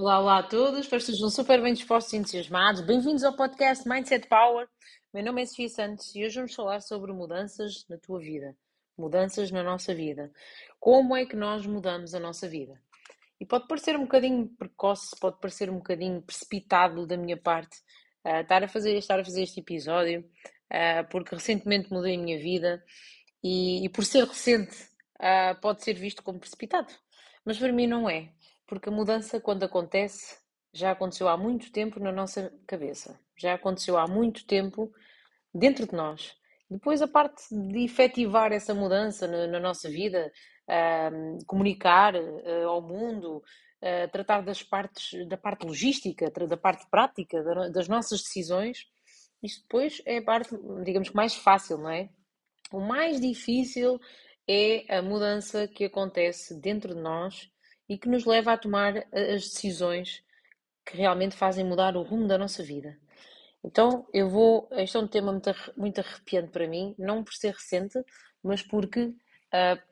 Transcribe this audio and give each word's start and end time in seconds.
Olá, 0.00 0.18
olá 0.18 0.38
a 0.38 0.42
todos, 0.42 0.80
espero 0.80 1.04
que 1.04 1.10
estejam 1.10 1.28
super 1.28 1.60
bem 1.60 1.74
dispostos 1.74 2.14
e 2.14 2.16
entusiasmados. 2.16 2.80
Bem-vindos 2.80 3.22
ao 3.22 3.36
podcast 3.36 3.86
Mindset 3.86 4.26
Power. 4.28 4.66
Meu 5.12 5.22
nome 5.22 5.42
é 5.42 5.44
Sofia 5.44 5.68
Santos 5.68 6.16
e 6.16 6.24
hoje 6.24 6.36
vamos 6.36 6.54
falar 6.54 6.80
sobre 6.80 7.12
mudanças 7.12 7.84
na 7.86 7.98
tua 7.98 8.18
vida, 8.18 8.56
mudanças 8.96 9.50
na 9.50 9.62
nossa 9.62 9.94
vida. 9.94 10.32
Como 10.78 11.14
é 11.14 11.26
que 11.26 11.36
nós 11.36 11.66
mudamos 11.66 12.14
a 12.14 12.18
nossa 12.18 12.48
vida? 12.48 12.80
E 13.38 13.44
pode 13.44 13.68
parecer 13.68 13.94
um 13.94 14.04
bocadinho 14.04 14.48
precoce, 14.56 15.14
pode 15.20 15.38
parecer 15.38 15.68
um 15.68 15.76
bocadinho 15.76 16.22
precipitado 16.22 17.06
da 17.06 17.18
minha 17.18 17.36
parte 17.36 17.76
uh, 18.24 18.40
estar, 18.40 18.64
a 18.64 18.68
fazer, 18.68 18.96
estar 18.96 19.20
a 19.20 19.24
fazer 19.24 19.42
este 19.42 19.60
episódio, 19.60 20.20
uh, 20.20 21.06
porque 21.10 21.34
recentemente 21.34 21.92
mudei 21.92 22.16
a 22.16 22.18
minha 22.18 22.38
vida 22.38 22.82
e, 23.44 23.84
e 23.84 23.88
por 23.90 24.06
ser 24.06 24.24
recente 24.24 24.82
uh, 25.16 25.60
pode 25.60 25.84
ser 25.84 25.92
visto 25.92 26.22
como 26.22 26.40
precipitado. 26.40 26.88
Mas 27.44 27.58
para 27.58 27.70
mim 27.70 27.86
não 27.86 28.08
é 28.08 28.32
porque 28.70 28.88
a 28.88 28.92
mudança, 28.92 29.40
quando 29.40 29.64
acontece, 29.64 30.38
já 30.72 30.92
aconteceu 30.92 31.28
há 31.28 31.36
muito 31.36 31.72
tempo 31.72 31.98
na 31.98 32.12
nossa 32.12 32.56
cabeça, 32.68 33.18
já 33.36 33.54
aconteceu 33.54 33.98
há 33.98 34.06
muito 34.06 34.46
tempo 34.46 34.92
dentro 35.52 35.88
de 35.88 35.92
nós. 35.96 36.36
Depois, 36.70 37.02
a 37.02 37.08
parte 37.08 37.42
de 37.50 37.80
efetivar 37.80 38.52
essa 38.52 38.72
mudança 38.72 39.26
na, 39.26 39.48
na 39.48 39.58
nossa 39.58 39.90
vida, 39.90 40.32
comunicar 41.48 42.14
uh, 42.14 42.68
ao 42.68 42.80
mundo, 42.80 43.38
uh, 43.38 44.08
tratar 44.12 44.42
das 44.42 44.62
partes, 44.62 45.26
da 45.26 45.36
parte 45.36 45.66
logística, 45.66 46.30
da 46.30 46.56
parte 46.56 46.88
prática, 46.88 47.42
das 47.72 47.88
nossas 47.88 48.22
decisões, 48.22 48.86
isto 49.42 49.62
depois 49.62 50.00
é 50.06 50.18
a 50.18 50.22
parte, 50.22 50.56
digamos, 50.84 51.10
mais 51.10 51.34
fácil, 51.34 51.76
não 51.78 51.90
é? 51.90 52.08
O 52.70 52.78
mais 52.78 53.20
difícil 53.20 53.98
é 54.48 54.96
a 54.96 55.02
mudança 55.02 55.66
que 55.66 55.86
acontece 55.86 56.60
dentro 56.60 56.94
de 56.94 57.00
nós 57.00 57.50
e 57.90 57.98
que 57.98 58.08
nos 58.08 58.24
leva 58.24 58.52
a 58.52 58.56
tomar 58.56 58.96
eh, 58.96 59.34
as 59.34 59.42
decisões 59.42 60.22
que 60.86 60.96
realmente 60.96 61.34
fazem 61.34 61.64
mudar 61.64 61.96
o 61.96 62.02
rumo 62.02 62.28
da 62.28 62.38
nossa 62.38 62.62
vida. 62.62 62.96
Então, 63.64 64.06
eu 64.14 64.30
vou. 64.30 64.68
Este 64.70 64.96
é 64.96 65.00
um 65.00 65.08
tema 65.08 65.32
muito, 65.32 65.50
muito 65.76 66.00
arrepiante 66.00 66.52
para 66.52 66.68
mim, 66.68 66.94
não 66.96 67.24
por 67.24 67.34
ser 67.34 67.52
recente, 67.52 68.00
mas 68.44 68.62
porque 68.62 69.06
uh, 69.06 69.82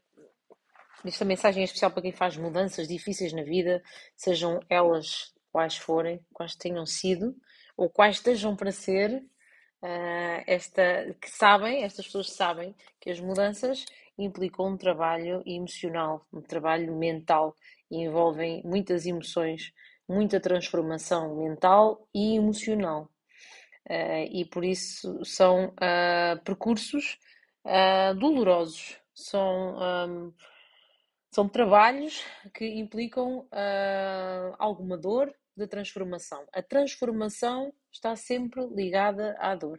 esta 1.05 1.25
mensagem 1.25 1.63
é 1.63 1.65
especial 1.65 1.91
para 1.91 2.03
quem 2.03 2.13
faz 2.13 2.37
mudanças 2.37 2.87
difíceis 2.87 3.33
na 3.33 3.43
vida, 3.43 3.83
sejam 4.17 4.61
elas 4.71 5.35
quais 5.51 5.77
forem, 5.77 6.25
quais 6.33 6.55
tenham 6.55 6.87
sido, 6.87 7.37
ou 7.77 7.91
quais 7.91 8.17
estejam 8.17 8.55
para 8.55 8.71
ser, 8.71 9.11
uh, 9.83 10.43
esta, 10.47 11.17
que 11.21 11.29
sabem, 11.29 11.83
estas 11.83 12.07
pessoas 12.07 12.31
sabem 12.31 12.75
que 13.01 13.11
as 13.11 13.19
mudanças 13.19 13.85
implicam 14.17 14.69
um 14.69 14.77
trabalho 14.77 15.43
emocional, 15.45 16.27
um 16.33 16.41
trabalho 16.41 16.97
mental 16.97 17.55
e 17.91 17.99
envolvem 17.99 18.63
muitas 18.65 19.07
emoções, 19.07 19.73
muita 20.09 20.41
transformação 20.41 21.37
mental 21.37 22.09
e 22.15 22.37
emocional. 22.37 23.11
Uh, 23.89 24.29
e 24.31 24.45
por 24.45 24.65
isso 24.65 25.25
são 25.25 25.69
uh, 25.69 26.43
percursos 26.45 27.19
uh, 27.65 28.15
dolorosos, 28.15 28.99
são, 29.15 29.77
um, 29.79 30.33
são 31.31 31.49
trabalhos 31.49 32.23
que 32.55 32.67
implicam 32.67 33.49
alguma 34.59 34.97
dor 34.97 35.35
de 35.57 35.67
transformação. 35.67 36.47
A 36.53 36.63
transformação 36.63 37.73
está 37.91 38.15
sempre 38.15 38.65
ligada 38.69 39.37
à 39.41 39.55
dor. 39.57 39.79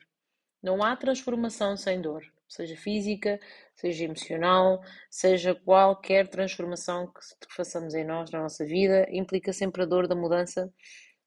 Não 0.61 0.83
há 0.83 0.95
transformação 0.95 1.77
sem 1.77 2.01
dor 2.01 2.23
seja 2.49 2.75
física, 2.75 3.39
seja 3.75 4.05
emocional, 4.05 4.81
seja 5.09 5.53
qualquer 5.53 6.27
transformação 6.27 7.07
que, 7.07 7.55
façamos 7.55 7.93
em 7.93 8.03
nós, 8.03 8.31
na 8.31 8.41
nossa 8.41 8.65
vida, 8.65 9.07
implica 9.11 9.53
sempre 9.53 9.83
a 9.83 9.85
dor 9.85 10.07
da 10.07 10.15
mudança 10.15 10.73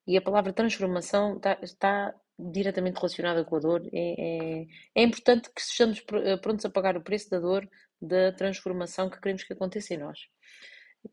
e 0.07 0.17
a 0.17 0.23
palavra 0.23 0.53
transformação 0.53 1.37
está, 1.37 1.59
está 1.63 2.15
diretamente 2.39 2.97
relacionada 2.97 3.45
com 3.45 3.57
a 3.57 3.61
dor. 3.61 3.89
É, 3.93 4.63
é, 4.63 4.67
é, 4.97 5.03
importante 5.03 5.49
que 5.55 5.61
estejamos 5.61 6.05
eh, 6.25 6.37
prontos 6.39 6.65
a 6.65 6.71
pagar 6.71 6.97
o 6.97 7.03
preço 7.03 7.31
da 7.31 7.39
dor 7.39 7.69
da 8.01 8.33
transformação 8.33 9.09
que 9.09 9.21
queremos 9.21 9.45
que 9.45 9.53
aconteça 9.53 9.95
em 9.95 9.99
nós. 9.99 10.19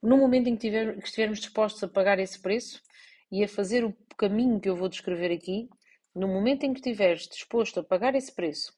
No 0.01 0.17
momento 0.17 0.47
em 0.47 0.55
que, 0.55 0.61
tiver, 0.61 0.97
que 0.97 1.05
estivermos 1.05 1.39
dispostos 1.39 1.83
a 1.83 1.87
pagar 1.87 2.17
esse 2.19 2.41
preço 2.41 2.81
e 3.31 3.43
a 3.43 3.47
fazer 3.47 3.85
o 3.85 3.95
caminho 4.17 4.59
que 4.59 4.69
eu 4.69 4.75
vou 4.75 4.89
descrever 4.89 5.31
aqui, 5.31 5.69
no 6.15 6.27
momento 6.27 6.63
em 6.63 6.73
que 6.73 6.79
estiveres 6.79 7.27
disposto 7.27 7.79
a 7.79 7.83
pagar 7.83 8.15
esse 8.15 8.33
preço 8.33 8.73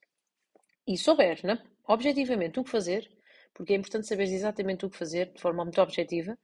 e 0.88 0.98
souberes, 0.98 1.44
né, 1.44 1.62
objetivamente, 1.88 2.60
o 2.60 2.64
que 2.64 2.70
fazer, 2.70 3.10
porque 3.54 3.74
é 3.74 3.76
importante 3.76 4.08
saberes 4.08 4.32
exatamente 4.32 4.86
o 4.86 4.90
que 4.90 4.98
fazer 4.98 5.32
de 5.34 5.42
forma 5.42 5.64
muito 5.64 5.82
objetiva, 5.82 6.38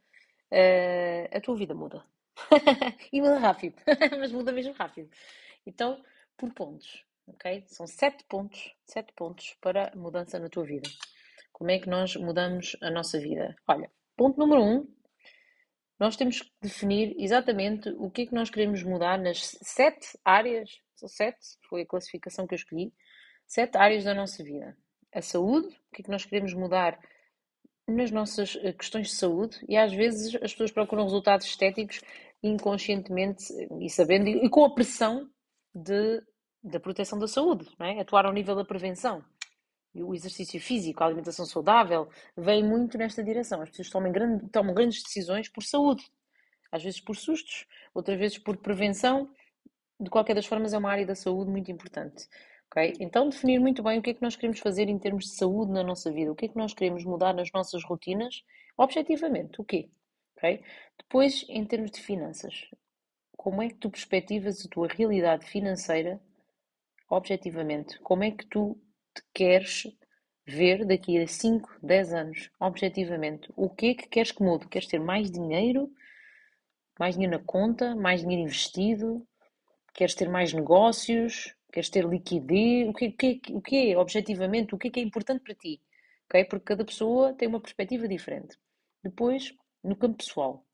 uh, 0.51 1.37
a 1.37 1.41
tua 1.41 1.55
vida 1.55 1.73
muda. 1.73 2.03
e 3.11 3.21
muda 3.21 3.39
rápido, 3.39 3.75
mas 4.19 4.31
muda 4.31 4.51
mesmo 4.51 4.73
rápido. 4.73 5.09
Então, 5.65 6.03
por 6.37 6.53
pontos, 6.53 7.03
ok? 7.25 7.63
São 7.67 7.87
sete 7.87 8.23
pontos, 8.25 8.75
sete 8.85 9.11
pontos 9.13 9.55
para 9.59 9.91
mudança 9.95 10.37
na 10.39 10.49
tua 10.49 10.63
vida. 10.63 10.89
Como 11.51 11.71
é 11.71 11.79
que 11.79 11.89
nós 11.89 12.15
mudamos 12.15 12.77
a 12.81 12.91
nossa 12.91 13.19
vida? 13.19 13.55
Olha, 13.67 13.89
ponto 14.15 14.37
número 14.37 14.61
um, 14.61 14.87
nós 15.99 16.15
temos 16.15 16.41
que 16.41 16.49
definir 16.61 17.15
exatamente 17.17 17.89
o 17.97 18.09
que 18.09 18.23
é 18.23 18.25
que 18.27 18.33
nós 18.35 18.49
queremos 18.49 18.83
mudar 18.83 19.17
nas 19.17 19.57
sete 19.61 20.17
áreas, 20.23 20.69
são 20.95 21.09
sete, 21.09 21.39
foi 21.69 21.81
a 21.81 21.85
classificação 21.85 22.45
que 22.45 22.53
eu 22.53 22.57
escolhi, 22.57 22.93
sete 23.47 23.77
áreas 23.77 24.03
da 24.03 24.13
nossa 24.13 24.43
vida. 24.43 24.77
A 25.13 25.21
saúde, 25.21 25.67
o 25.67 25.95
que 25.95 26.01
é 26.01 26.03
que 26.03 26.11
nós 26.11 26.25
queremos 26.25 26.53
mudar 26.53 26.99
nas 27.87 28.11
nossas 28.11 28.57
eh, 28.61 28.73
questões 28.73 29.07
de 29.07 29.15
saúde 29.15 29.57
e 29.67 29.77
às 29.77 29.93
vezes 29.93 30.35
as 30.35 30.51
pessoas 30.51 30.71
procuram 30.71 31.03
resultados 31.03 31.45
estéticos 31.45 32.01
inconscientemente 32.43 33.45
e 33.79 33.89
sabendo 33.89 34.27
e 34.27 34.49
com 34.49 34.65
a 34.65 34.73
pressão 34.73 35.29
de, 35.73 36.21
da 36.61 36.79
proteção 36.79 37.17
da 37.17 37.27
saúde, 37.27 37.67
não 37.79 37.87
é? 37.87 37.99
atuar 37.99 38.25
ao 38.25 38.33
nível 38.33 38.55
da 38.55 38.65
prevenção. 38.65 39.23
O 40.03 40.13
exercício 40.13 40.59
físico, 40.59 41.03
a 41.03 41.07
alimentação 41.07 41.45
saudável, 41.45 42.09
vem 42.35 42.63
muito 42.63 42.97
nesta 42.97 43.23
direção. 43.23 43.61
As 43.61 43.69
pessoas 43.69 43.89
tomam, 43.89 44.11
grande, 44.11 44.47
tomam 44.49 44.73
grandes 44.73 45.03
decisões 45.03 45.49
por 45.49 45.63
saúde, 45.63 46.05
às 46.71 46.83
vezes 46.83 46.99
por 46.99 47.15
sustos, 47.15 47.65
outras 47.93 48.17
vezes 48.17 48.37
por 48.37 48.57
prevenção. 48.57 49.29
De 49.99 50.09
qualquer 50.09 50.35
das 50.35 50.45
formas, 50.45 50.73
é 50.73 50.77
uma 50.77 50.91
área 50.91 51.05
da 51.05 51.15
saúde 51.15 51.49
muito 51.49 51.71
importante. 51.71 52.27
Okay? 52.71 52.93
Então, 52.99 53.29
definir 53.29 53.59
muito 53.59 53.81
bem 53.81 53.99
o 53.99 54.01
que 54.01 54.11
é 54.11 54.13
que 54.13 54.21
nós 54.21 54.35
queremos 54.35 54.59
fazer 54.59 54.89
em 54.89 54.99
termos 54.99 55.25
de 55.25 55.31
saúde 55.31 55.71
na 55.71 55.83
nossa 55.83 56.11
vida, 56.11 56.31
o 56.31 56.35
que 56.35 56.45
é 56.45 56.47
que 56.49 56.57
nós 56.57 56.73
queremos 56.73 57.03
mudar 57.03 57.33
nas 57.33 57.51
nossas 57.51 57.83
rotinas, 57.83 58.43
objetivamente, 58.77 59.59
o 59.59 59.63
quê? 59.63 59.89
Okay? 60.35 60.61
Depois, 60.97 61.45
em 61.49 61.65
termos 61.65 61.91
de 61.91 62.01
finanças, 62.01 62.69
como 63.35 63.61
é 63.61 63.69
que 63.69 63.75
tu 63.75 63.89
perspectivas 63.89 64.65
a 64.65 64.69
tua 64.69 64.87
realidade 64.87 65.45
financeira 65.45 66.19
objetivamente? 67.09 67.97
Como 67.99 68.23
é 68.23 68.31
que 68.31 68.45
tu 68.45 68.77
te 69.17 69.23
queres 69.33 69.87
ver 70.45 70.85
daqui 70.85 71.17
a 71.19 71.27
5, 71.27 71.79
10 71.83 72.13
anos, 72.13 72.51
objetivamente? 72.59 73.51
O 73.55 73.69
que 73.69 73.87
é 73.87 73.93
que 73.95 74.07
queres 74.07 74.31
que 74.31 74.43
mude? 74.43 74.67
Queres 74.67 74.87
ter 74.87 74.99
mais 74.99 75.29
dinheiro? 75.31 75.91
Mais 76.99 77.15
dinheiro 77.15 77.37
na 77.37 77.43
conta? 77.43 77.95
Mais 77.95 78.21
dinheiro 78.21 78.43
investido? 78.43 79.27
Queres 79.93 80.15
ter 80.15 80.29
mais 80.29 80.53
negócios? 80.53 81.53
Queres 81.71 81.89
ter 81.89 82.05
liquidez? 82.05 82.87
O 82.87 82.93
que, 82.93 83.11
que, 83.11 83.41
o 83.51 83.61
que 83.61 83.91
é, 83.91 83.97
objetivamente, 83.97 84.73
o 84.73 84.77
que 84.77 84.87
é 84.87 84.91
que 84.91 84.99
é 84.99 85.03
importante 85.03 85.43
para 85.43 85.55
ti? 85.55 85.81
Okay? 86.25 86.45
Porque 86.45 86.65
cada 86.65 86.85
pessoa 86.85 87.33
tem 87.33 87.47
uma 87.47 87.59
perspectiva 87.59 88.07
diferente. 88.07 88.57
Depois, 89.03 89.53
no 89.83 89.95
campo 89.95 90.17
pessoal, 90.17 90.65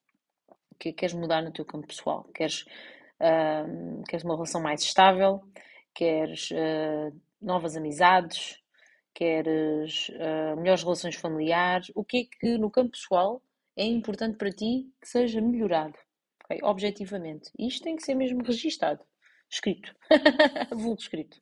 o 0.72 0.76
que 0.76 0.90
é 0.90 0.92
que 0.92 0.98
queres 1.00 1.16
mudar 1.16 1.42
no 1.42 1.52
teu 1.52 1.66
campo 1.66 1.88
pessoal? 1.88 2.24
Queres, 2.34 2.64
uh, 3.20 4.04
queres 4.08 4.24
uma 4.24 4.36
relação 4.36 4.62
mais 4.62 4.82
estável? 4.82 5.42
Queres 5.94 6.52
uh, 6.52 7.12
novas 7.44 7.76
amizades? 7.76 8.58
Queres 9.14 10.10
uh, 10.10 10.58
melhores 10.58 10.84
relações 10.84 11.16
familiares? 11.16 11.92
O 11.96 12.04
que 12.04 12.18
é 12.18 12.38
que 12.40 12.58
no 12.58 12.72
campo 12.72 12.92
pessoal 12.92 13.42
é 13.76 13.86
importante 13.86 14.38
para 14.38 14.50
ti 14.50 14.92
que 15.00 15.08
seja 15.08 15.40
melhorado? 15.42 15.98
Okay? 16.46 16.60
Objetivamente. 16.64 17.52
Isto 17.60 17.84
tem 17.84 17.96
que 17.96 18.04
ser 18.04 18.16
mesmo 18.16 18.44
registado 18.44 19.04
escrito. 19.54 19.96
Vulgo 20.72 21.00
escrito. 21.00 21.40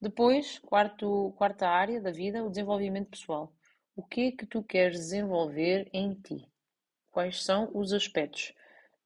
Depois, 0.00 0.58
quarto, 0.58 1.32
quarta 1.36 1.66
área 1.66 2.00
da 2.00 2.10
vida, 2.10 2.44
o 2.44 2.50
desenvolvimento 2.50 3.10
pessoal. 3.10 3.52
O 3.96 4.02
que 4.02 4.28
é 4.28 4.32
que 4.32 4.46
tu 4.46 4.62
queres 4.62 4.98
desenvolver 4.98 5.88
em 5.92 6.14
ti? 6.14 6.46
Quais 7.10 7.42
são 7.42 7.70
os 7.72 7.92
aspectos 7.92 8.52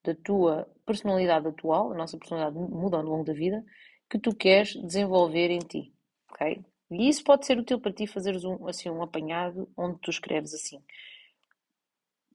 da 0.02 0.14
tua 0.14 0.68
personalidade 0.84 1.46
atual, 1.46 1.92
a 1.92 1.94
nossa 1.94 2.18
personalidade 2.18 2.58
muda 2.58 2.96
ao 2.96 3.02
longo 3.02 3.24
da 3.24 3.32
vida, 3.32 3.64
que 4.10 4.18
tu 4.18 4.34
queres 4.34 4.74
desenvolver 4.74 5.50
em 5.50 5.58
ti? 5.58 5.92
Ok? 6.30 6.64
E 6.90 7.08
isso 7.08 7.22
pode 7.22 7.46
ser 7.46 7.58
útil 7.58 7.80
para 7.80 7.92
ti 7.92 8.06
fazeres 8.06 8.44
um, 8.44 8.66
assim, 8.66 8.88
um 8.88 9.02
apanhado 9.02 9.70
onde 9.76 9.98
tu 10.00 10.10
escreves 10.10 10.54
assim: 10.54 10.82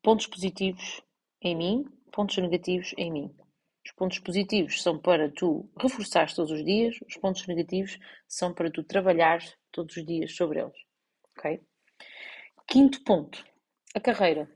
pontos 0.02 0.28
positivos 0.28 1.02
em 1.42 1.56
mim, 1.56 1.86
pontos 2.12 2.38
negativos 2.38 2.94
em 2.98 3.12
mim. 3.12 3.36
Os 3.86 3.92
pontos 3.92 4.20
positivos 4.20 4.82
são 4.82 4.98
para 4.98 5.30
tu 5.30 5.70
reforçares 5.78 6.34
todos 6.34 6.52
os 6.52 6.64
dias, 6.64 6.96
os 7.06 7.18
pontos 7.18 7.46
negativos 7.48 8.00
são 8.28 8.54
para 8.54 8.72
tu 8.72 8.84
trabalhares 8.84 9.58
todos 9.72 9.98
os 9.98 10.06
dias 10.06 10.34
sobre 10.36 10.62
eles. 10.62 10.78
Ok? 11.36 11.62
Quinto 12.68 13.04
ponto: 13.04 13.44
a 13.94 14.00
carreira. 14.00 14.50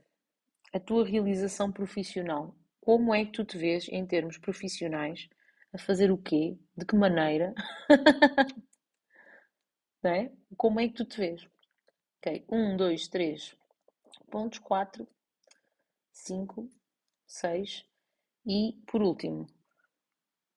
A 0.72 0.78
tua 0.78 1.04
realização 1.04 1.72
profissional. 1.72 2.54
como 2.80 3.14
é 3.14 3.24
que 3.24 3.32
tu 3.32 3.44
te 3.44 3.56
vês 3.58 3.88
em 3.88 4.06
termos 4.06 4.38
profissionais 4.38 5.28
a 5.72 5.78
fazer 5.78 6.10
o 6.10 6.18
quê? 6.18 6.58
De 6.76 6.86
que 6.86 6.96
maneira? 6.96 7.54
Não 10.02 10.10
é? 10.10 10.32
Como 10.56 10.80
é 10.80 10.88
que 10.88 10.94
tu 10.94 11.04
te 11.04 11.18
vês? 11.18 11.48
Ok, 12.18 12.44
1, 12.48 12.76
2, 12.76 13.08
3 13.08 13.56
pontos, 14.30 14.58
4, 14.58 15.06
5, 16.12 16.70
6 17.26 17.84
e, 18.46 18.74
por 18.86 19.02
último, 19.02 19.46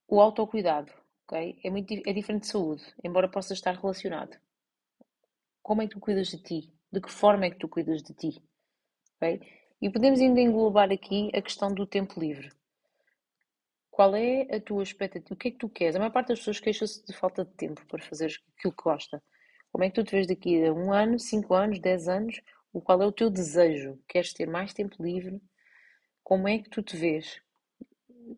o 0.08 0.22
autocuidado. 0.22 0.92
ok? 1.28 1.60
É, 1.64 1.70
muito, 1.70 1.94
é 1.94 2.14
diferente 2.14 2.44
de 2.44 2.48
saúde, 2.48 2.84
embora 3.04 3.30
possa 3.30 3.54
estar 3.54 3.76
relacionado. 3.76 4.38
Como 5.62 5.82
é 5.82 5.88
que 5.88 5.94
tu 5.94 6.00
cuidas 6.00 6.28
de 6.28 6.38
ti? 6.38 6.74
De 6.92 7.00
que 7.00 7.12
forma 7.12 7.46
é 7.46 7.52
que 7.52 7.60
tu 7.60 7.70
cuidas 7.70 8.02
de 8.04 8.14
ti? 8.14 8.44
ok? 9.16 9.42
E 9.82 9.90
podemos 9.90 10.20
ainda 10.20 10.42
englobar 10.42 10.92
aqui 10.92 11.32
a 11.34 11.42
questão 11.42 11.74
do 11.74 11.88
tempo 11.88 12.20
livre. 12.20 12.52
Qual 13.90 14.16
é 14.16 14.44
a 14.56 14.60
tua 14.60 14.84
expectativa? 14.84 15.34
O 15.34 15.38
que 15.38 15.48
é 15.50 15.52
que 15.52 15.58
tu 15.58 15.70
queres? 15.70 15.96
A 15.96 16.00
maior 16.00 16.12
parte 16.12 16.30
das 16.30 16.40
pessoas 16.40 16.60
queixa-se 16.60 17.06
de 17.06 17.14
falta 17.14 17.46
de 17.46 17.52
tempo 17.54 17.86
para 17.88 18.02
fazer 18.02 18.32
aquilo 18.58 18.74
que 18.74 18.84
gosta. 18.84 19.24
Como 19.72 19.84
é 19.84 19.90
que 19.90 19.96
tu 19.96 20.04
te 20.04 20.12
vês 20.12 20.28
daqui 20.28 20.64
a 20.66 20.74
um 20.74 20.92
ano, 20.92 21.18
cinco 21.18 21.54
anos, 21.54 21.80
dez 21.80 22.08
anos? 22.08 22.42
O 22.74 22.82
qual 22.82 23.02
é 23.02 23.06
o 23.06 23.12
teu 23.12 23.30
desejo? 23.30 23.98
Queres 24.08 24.34
ter 24.34 24.48
mais 24.48 24.74
tempo 24.74 25.02
livre? 25.02 25.42
Como 26.24 26.48
é 26.48 26.60
que 26.60 26.70
tu 26.70 26.82
te 26.82 26.98
vês? 26.98 27.42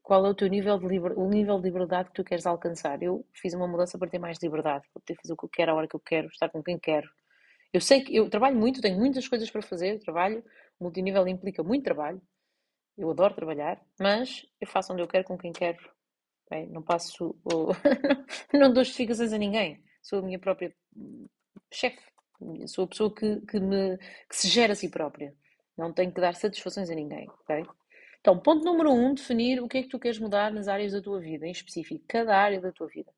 Qual 0.02 0.26
é 0.26 0.30
o 0.30 0.36
teu 0.36 0.48
nível 0.48 0.78
de, 0.80 0.88
liber... 0.88 1.18
o 1.18 1.28
nível 1.28 1.58
de 1.60 1.66
liberdade 1.66 2.10
que 2.10 2.16
tu 2.16 2.24
queres 2.24 2.46
alcançar? 2.46 3.02
Eu 3.02 3.26
fiz 3.34 3.54
uma 3.54 3.68
mudança 3.68 3.98
para 3.98 4.10
ter 4.10 4.20
mais 4.20 4.38
liberdade, 4.42 4.86
para 4.94 5.02
poder 5.02 5.20
fazer 5.22 5.34
o 5.34 5.38
que 5.38 5.46
eu 5.46 5.50
quero, 5.50 5.72
a 5.72 5.76
hora 5.76 5.88
que 5.88 5.96
eu 5.96 6.00
quero, 6.00 6.28
estar 6.28 6.50
com 6.50 6.64
quem 6.64 6.80
quero. 6.80 7.10
Eu 7.72 7.82
sei 7.82 8.04
que 8.04 8.16
eu 8.16 8.30
trabalho 8.30 8.56
muito, 8.56 8.82
tenho 8.82 8.98
muitas 8.98 9.28
coisas 9.28 9.50
para 9.50 9.62
fazer, 9.62 10.00
trabalho, 10.00 10.44
multinível 10.80 11.28
implica 11.28 11.64
muito 11.64 11.84
trabalho, 11.84 12.22
eu 12.98 13.10
adoro 13.10 13.34
trabalhar, 13.34 13.82
mas 14.00 14.46
eu 14.62 14.68
faço 14.68 14.94
onde 14.94 15.02
eu 15.02 15.08
quero, 15.08 15.24
com 15.24 15.38
quem 15.38 15.52
quero. 15.52 15.80
Bem, 16.50 16.70
não 16.70 16.84
passo, 16.84 17.36
não 18.54 18.72
dou 18.72 18.84
justificações 18.84 19.34
a 19.34 19.38
ninguém. 19.38 19.84
Sou 20.04 20.20
a 20.20 20.22
minha 20.22 20.38
própria 20.38 20.76
chefe. 21.72 22.04
Sou 22.68 22.84
a 22.84 22.88
pessoa 22.88 23.16
que, 23.16 23.40
que, 23.42 23.60
me, 23.60 23.98
que 24.30 24.36
se 24.36 24.50
gera 24.50 24.74
a 24.74 24.76
si 24.76 24.90
própria. 24.90 25.34
Não 25.78 25.94
tenho 25.94 26.12
que 26.12 26.20
dar 26.20 26.36
satisfações 26.36 26.90
a 26.90 26.94
ninguém, 26.94 27.28
ok? 27.30 27.66
Então, 28.20 28.38
ponto 28.38 28.64
número 28.66 28.92
um, 28.92 29.14
definir 29.14 29.62
o 29.62 29.68
que 29.68 29.78
é 29.78 29.84
que 29.84 29.90
tu 29.90 29.98
queres 29.98 30.20
mudar 30.20 30.52
nas 30.52 30.68
áreas 30.68 30.92
da 30.92 31.02
tua 31.02 31.20
vida, 31.20 31.48
em 31.48 31.52
específico, 31.52 32.04
cada 32.08 32.38
área 32.38 32.60
da 32.60 32.72
tua 32.72 32.88
vida. 32.88 33.12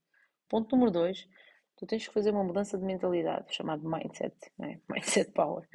Ponto 0.47 0.73
número 0.75 0.91
dois, 0.91 1.27
tu 1.75 1.87
tens 1.87 2.07
que 2.07 2.13
fazer 2.13 2.31
uma 2.31 2.43
mudança 2.43 2.77
de 2.77 2.85
mentalidade, 2.85 3.53
chamado 3.53 3.87
mindset, 3.89 4.35
é? 4.61 4.79
mindset 4.87 5.31
power. 5.31 5.67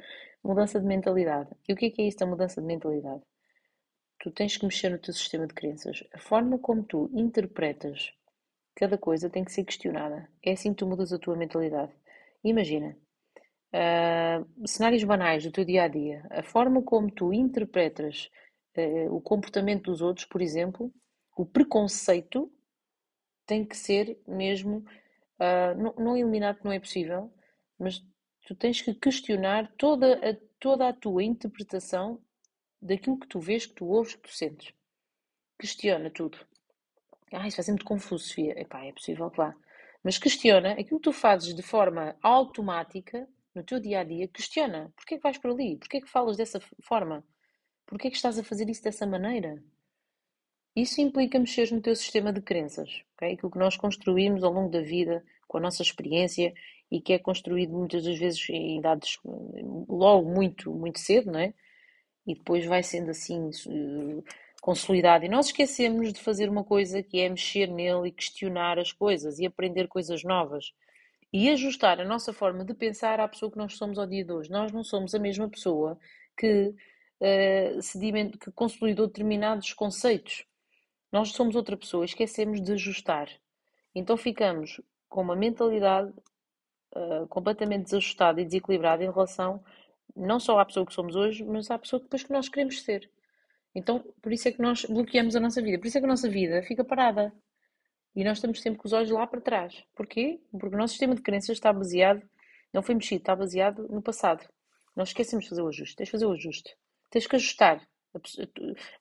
Mudança 0.43 0.79
de 0.79 0.85
mentalidade. 0.87 1.49
E 1.67 1.73
o 1.73 1.75
que 1.75 1.87
é 1.87 1.89
que 1.91 2.01
é 2.01 2.07
isto, 2.07 2.23
a 2.23 2.25
mudança 2.25 2.61
de 2.61 2.67
mentalidade? 2.67 3.21
Tu 4.19 4.31
tens 4.31 4.55
que 4.55 4.65
mexer 4.65 4.89
no 4.89 4.97
teu 4.97 5.13
sistema 5.13 5.45
de 5.45 5.53
crenças. 5.53 6.03
A 6.13 6.19
forma 6.19 6.57
como 6.57 6.83
tu 6.83 7.09
interpretas 7.13 8.13
cada 8.81 8.97
coisa 8.97 9.29
tem 9.29 9.43
que 9.43 9.51
ser 9.51 9.63
questionada. 9.63 10.27
É 10.41 10.53
assim 10.53 10.71
que 10.71 10.77
tu 10.77 10.87
mudas 10.87 11.13
a 11.13 11.19
tua 11.19 11.35
mentalidade. 11.35 11.93
Imagina, 12.43 12.97
uh, 13.75 14.67
cenários 14.67 15.03
banais 15.03 15.43
do 15.43 15.51
teu 15.51 15.63
dia 15.63 15.83
a 15.83 15.87
dia, 15.87 16.25
a 16.31 16.41
forma 16.41 16.81
como 16.81 17.11
tu 17.11 17.31
interpretas 17.31 18.31
uh, 18.75 19.15
o 19.15 19.21
comportamento 19.21 19.91
dos 19.91 20.01
outros, 20.01 20.25
por 20.25 20.41
exemplo, 20.41 20.91
o 21.37 21.45
preconceito 21.45 22.51
tem 23.45 23.63
que 23.63 23.77
ser 23.77 24.19
mesmo, 24.27 24.77
uh, 25.39 25.77
não, 25.77 25.93
não 26.03 26.17
eliminado, 26.17 26.61
não 26.63 26.71
é 26.71 26.79
possível, 26.79 27.31
mas 27.77 28.03
tu 28.47 28.55
tens 28.55 28.81
que 28.81 28.95
questionar 28.95 29.71
toda 29.77 30.15
a, 30.27 30.35
toda 30.59 30.87
a 30.87 30.93
tua 30.93 31.23
interpretação 31.23 32.19
daquilo 32.81 33.19
que 33.19 33.27
tu 33.27 33.39
vês, 33.39 33.67
que 33.67 33.75
tu 33.75 33.85
ouves, 33.85 34.15
que 34.15 34.23
tu 34.23 34.33
sentes. 34.33 34.73
Questiona 35.59 36.09
tudo. 36.09 36.39
Ah, 37.33 37.47
isso 37.47 37.57
vai 37.57 37.63
ser 37.63 37.71
muito 37.71 37.85
confuso, 37.85 38.25
Sofia. 38.25 38.59
Epá, 38.59 38.85
é 38.85 38.91
possível 38.91 39.29
que 39.29 39.37
vá. 39.37 39.55
Mas 40.03 40.17
questiona 40.17 40.73
aquilo 40.73 40.99
que 40.99 41.09
tu 41.09 41.13
fazes 41.13 41.53
de 41.53 41.61
forma 41.61 42.15
automática 42.21 43.27
no 43.55 43.63
teu 43.63 43.79
dia 43.79 44.01
a 44.01 44.03
dia. 44.03 44.27
Questiona. 44.27 44.91
Porquê 44.95 45.17
que 45.17 45.23
vais 45.23 45.37
por 45.37 45.51
ali? 45.51 45.77
Porquê 45.77 46.01
que 46.01 46.09
falas 46.09 46.37
dessa 46.37 46.59
forma? 46.83 47.23
Porquê 47.85 48.09
que 48.09 48.15
estás 48.15 48.37
a 48.39 48.43
fazer 48.43 48.69
isso 48.69 48.83
dessa 48.83 49.05
maneira? 49.05 49.61
Isso 50.75 51.01
implica 51.01 51.37
mexer 51.37 51.71
no 51.71 51.81
teu 51.81 51.95
sistema 51.95 52.31
de 52.31 52.41
crenças, 52.41 53.03
ok? 53.15 53.33
Aquilo 53.33 53.51
que 53.51 53.57
nós 53.57 53.75
construímos 53.75 54.43
ao 54.43 54.53
longo 54.53 54.69
da 54.69 54.81
vida, 54.81 55.23
com 55.47 55.57
a 55.57 55.61
nossa 55.61 55.81
experiência 55.81 56.53
e 56.89 57.01
que 57.01 57.11
é 57.13 57.19
construído 57.19 57.73
muitas 57.73 58.05
das 58.05 58.17
vezes 58.17 58.49
em 58.49 58.79
idades 58.79 59.19
logo 59.89 60.29
muito, 60.29 60.73
muito 60.73 60.99
cedo, 60.99 61.31
não 61.31 61.39
é? 61.39 61.53
E 62.25 62.35
depois 62.35 62.65
vai 62.65 62.83
sendo 62.83 63.11
assim 63.11 63.51
consolidado. 64.61 65.25
E 65.25 65.29
nós 65.29 65.47
esquecemos 65.47 66.13
de 66.13 66.21
fazer 66.21 66.47
uma 66.47 66.63
coisa 66.63 67.01
que 67.01 67.19
é 67.19 67.27
mexer 67.27 67.67
nele 67.67 68.09
e 68.09 68.11
questionar 68.11 68.77
as 68.79 68.91
coisas 68.93 69.39
e 69.39 69.45
aprender 69.45 69.87
coisas 69.87 70.23
novas 70.23 70.71
e 71.33 71.49
ajustar 71.49 71.99
a 71.99 72.05
nossa 72.05 72.31
forma 72.33 72.63
de 72.63 72.73
pensar 72.73 73.19
à 73.19 73.27
pessoa 73.27 73.51
que 73.51 73.57
nós 73.57 73.75
somos 73.77 73.97
ao 73.97 74.05
dia 74.05 74.23
de 74.23 74.31
hoje. 74.31 74.51
Nós 74.51 74.71
não 74.71 74.83
somos 74.83 75.15
a 75.15 75.19
mesma 75.19 75.49
pessoa 75.49 75.97
que, 76.37 76.73
uh, 77.19 77.81
sediment... 77.81 78.37
que 78.37 78.51
consolidou 78.51 79.07
determinados 79.07 79.73
conceitos. 79.73 80.45
Nós 81.11 81.31
somos 81.31 81.55
outra 81.55 81.75
pessoa, 81.75 82.05
esquecemos 82.05 82.61
de 82.61 82.73
ajustar. 82.73 83.29
Então 83.95 84.15
ficamos 84.15 84.79
com 85.09 85.21
uma 85.21 85.35
mentalidade 85.35 86.13
uh, 86.95 87.27
completamente 87.27 87.85
desajustada 87.85 88.41
e 88.41 88.45
desequilibrada 88.45 89.03
em 89.03 89.11
relação 89.11 89.63
não 90.15 90.39
só 90.39 90.59
à 90.59 90.65
pessoa 90.65 90.85
que 90.85 90.93
somos 90.93 91.15
hoje, 91.15 91.43
mas 91.43 91.71
à 91.71 91.79
pessoa 91.79 92.01
depois 92.01 92.23
que 92.23 92.31
nós 92.31 92.49
queremos 92.49 92.81
ser. 92.81 93.09
Então, 93.73 94.03
por 94.21 94.33
isso 94.33 94.47
é 94.47 94.51
que 94.51 94.61
nós 94.61 94.85
bloqueamos 94.85 95.35
a 95.35 95.39
nossa 95.39 95.61
vida. 95.61 95.79
Por 95.79 95.87
isso 95.87 95.97
é 95.97 96.01
que 96.01 96.05
a 96.05 96.09
nossa 96.09 96.29
vida 96.29 96.61
fica 96.63 96.83
parada. 96.83 97.33
E 98.15 98.23
nós 98.23 98.37
estamos 98.37 98.61
sempre 98.61 98.79
com 98.79 98.87
os 98.87 98.93
olhos 98.93 99.09
lá 99.09 99.25
para 99.25 99.39
trás. 99.39 99.83
Porquê? 99.95 100.41
Porque 100.51 100.75
o 100.75 100.77
nosso 100.77 100.93
sistema 100.93 101.15
de 101.15 101.21
crenças 101.21 101.57
está 101.57 101.71
baseado, 101.71 102.21
não 102.73 102.83
foi 102.83 102.95
mexido, 102.95 103.21
está 103.21 103.35
baseado 103.35 103.87
no 103.87 104.01
passado. 104.01 104.45
Nós 104.95 105.09
esquecemos 105.09 105.45
de 105.45 105.49
fazer 105.49 105.61
o 105.61 105.67
ajuste. 105.67 105.95
Tens 105.95 106.07
de 106.07 106.11
fazer 106.11 106.25
o 106.25 106.33
ajuste. 106.33 106.75
Tens 107.09 107.27
que 107.27 107.35
ajustar. 107.35 107.87
A 108.13 108.19
pessoa, 108.19 108.47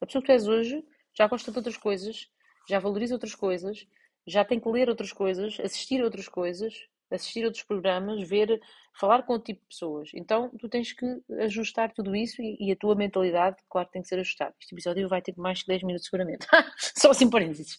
a 0.00 0.06
pessoa 0.06 0.22
que 0.22 0.26
tu 0.26 0.32
és 0.32 0.46
hoje 0.46 0.84
já 1.12 1.26
gosta 1.26 1.50
de 1.50 1.58
outras 1.58 1.76
coisas, 1.76 2.30
já 2.68 2.78
valoriza 2.78 3.14
outras 3.14 3.34
coisas, 3.34 3.86
já 4.26 4.44
tem 4.44 4.60
que 4.60 4.68
ler 4.68 4.88
outras 4.88 5.12
coisas, 5.12 5.58
assistir 5.58 6.00
a 6.00 6.04
outras 6.04 6.28
coisas, 6.28 6.86
assistir 7.10 7.44
outros 7.44 7.62
programas, 7.62 8.26
ver, 8.28 8.60
falar 8.98 9.22
com 9.22 9.32
outro 9.32 9.46
tipo 9.46 9.60
de 9.60 9.68
pessoas. 9.68 10.10
Então, 10.14 10.50
tu 10.58 10.68
tens 10.68 10.92
que 10.92 11.06
ajustar 11.40 11.92
tudo 11.92 12.14
isso 12.14 12.40
e, 12.40 12.56
e 12.60 12.72
a 12.72 12.76
tua 12.76 12.94
mentalidade, 12.94 13.56
claro, 13.68 13.88
tem 13.90 14.02
que 14.02 14.08
ser 14.08 14.18
ajustada. 14.18 14.54
Este 14.60 14.74
episódio 14.74 15.08
vai 15.08 15.20
ter 15.20 15.34
mais 15.36 15.60
de 15.60 15.66
10 15.66 15.82
minutos, 15.82 16.06
seguramente. 16.06 16.46
Só 16.96 17.10
assim 17.10 17.28
parênteses. 17.28 17.78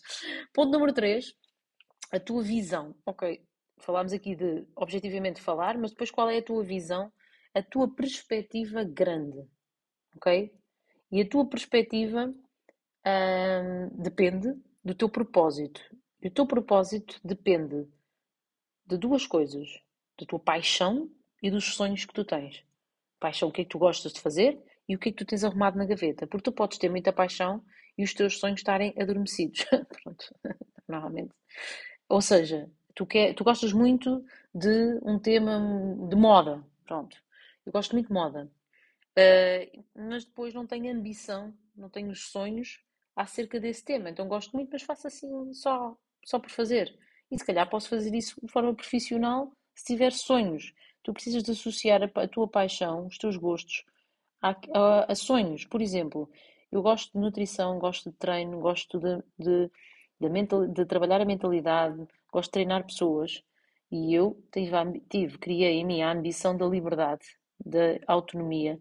Ponto 0.54 0.72
número 0.72 0.94
3, 0.94 1.34
a 2.12 2.20
tua 2.20 2.44
visão. 2.44 2.96
Ok, 3.06 3.42
falámos 3.80 4.14
aqui 4.14 4.36
de 4.36 4.66
objetivamente 4.76 5.42
falar, 5.42 5.78
mas 5.78 5.92
depois 5.92 6.12
qual 6.12 6.30
é 6.30 6.38
a 6.38 6.44
tua 6.44 6.64
visão, 6.64 7.12
a 7.54 7.62
tua 7.62 7.94
perspectiva 7.94 8.84
grande. 8.84 9.48
Ok? 10.16 10.54
E 11.12 11.22
a 11.22 11.28
tua 11.28 11.46
perspectiva 11.46 12.28
hum, 12.28 13.90
depende 13.94 14.54
do 14.84 14.96
teu 14.96 15.10
propósito. 15.10 15.82
E 16.22 16.28
o 16.28 16.32
teu 16.32 16.46
propósito 16.46 17.20
depende 17.24 17.88
de 18.92 18.98
duas 18.98 19.26
coisas: 19.26 19.80
da 20.20 20.26
tua 20.26 20.40
paixão 20.40 21.10
e 21.42 21.50
dos 21.50 21.74
sonhos 21.74 22.06
que 22.06 22.14
tu 22.14 22.26
tens. 22.26 22.64
Paixão, 23.20 23.50
o 23.50 23.52
que 23.52 23.62
é 23.62 23.64
que 23.64 23.70
tu 23.70 23.80
gostas 23.80 24.14
de 24.14 24.20
fazer 24.20 24.60
e 24.88 24.96
o 24.96 25.00
que 25.00 25.10
é 25.10 25.12
que 25.12 25.18
tu 25.18 25.26
tens 25.26 25.44
arrumado 25.44 25.78
na 25.78 25.86
gaveta. 25.86 26.28
Porque 26.28 26.44
tu 26.44 26.52
podes 26.52 26.78
ter 26.78 26.90
muita 26.90 27.14
paixão 27.14 27.64
e 27.98 28.04
os 28.04 28.14
teus 28.14 28.40
sonhos 28.40 28.60
estarem 28.60 28.94
adormecidos. 29.00 29.66
Pronto, 30.04 30.36
normalmente. 30.88 31.34
Ou 32.10 32.22
seja, 32.22 32.70
tu, 32.94 33.06
quer, 33.06 33.34
tu 33.34 33.44
gostas 33.44 33.72
muito 33.72 34.26
de 34.54 35.00
um 35.04 35.18
tema 35.18 35.60
de 36.10 36.16
moda. 36.16 36.64
Pronto. 36.86 37.16
Eu 37.66 37.72
gosto 37.72 37.94
muito 37.94 38.08
de 38.08 38.14
moda. 38.14 38.52
Uh, 39.12 39.84
mas 39.96 40.26
depois 40.26 40.54
não 40.54 40.66
tenho 40.66 40.94
ambição, 40.94 41.54
não 41.76 41.90
tenho 41.90 42.10
os 42.10 42.32
sonhos 42.32 42.84
acerca 43.16 43.60
desse 43.60 43.84
tema. 43.84 44.10
Então 44.10 44.28
gosto 44.28 44.52
muito, 44.54 44.70
mas 44.72 44.82
faço 44.82 45.08
assim 45.08 45.54
só, 45.54 45.98
só 46.26 46.40
por 46.40 46.50
fazer. 46.50 46.94
E 47.32 47.40
se 47.40 47.46
calhar 47.46 47.70
posso 47.70 47.90
fazer 47.90 48.14
isso 48.14 48.36
de 48.44 48.52
forma 48.52 48.76
profissional 48.76 49.52
se 49.74 49.86
tiver 49.86 50.12
sonhos. 50.12 50.74
Tu 51.02 51.14
precisas 51.14 51.44
de 51.44 51.52
associar 51.52 52.04
a, 52.04 52.22
a 52.22 52.28
tua 52.28 52.48
paixão, 52.48 53.08
os 53.08 53.18
teus 53.18 53.38
gostos, 53.38 53.84
a, 54.42 54.56
a, 54.74 55.12
a, 55.12 55.16
sonhos. 55.16 55.66
Por 55.66 55.82
exemplo, 55.82 56.30
eu 56.72 56.82
gosto 56.82 57.12
de 57.14 57.20
nutrição, 57.20 57.80
gosto 57.80 58.12
de 58.12 58.18
treino, 58.18 58.60
gosto 58.60 59.00
de, 59.00 59.24
de, 59.40 59.72
de, 60.20 60.30
mental, 60.30 60.68
de 60.68 60.86
trabalhar 60.86 61.22
a 61.22 61.26
mentalidade, 61.26 62.06
gosto 62.32 62.50
de 62.50 62.52
treinar 62.52 62.86
pessoas. 62.86 63.42
E 63.92 64.14
eu 64.14 64.42
tive, 64.52 64.72
tive, 65.10 65.38
criei 65.38 65.80
em 65.80 65.86
mim 65.86 66.02
a 66.02 66.12
ambição 66.12 66.56
da 66.56 66.66
liberdade, 66.66 67.26
da 67.64 68.00
autonomia, 68.08 68.80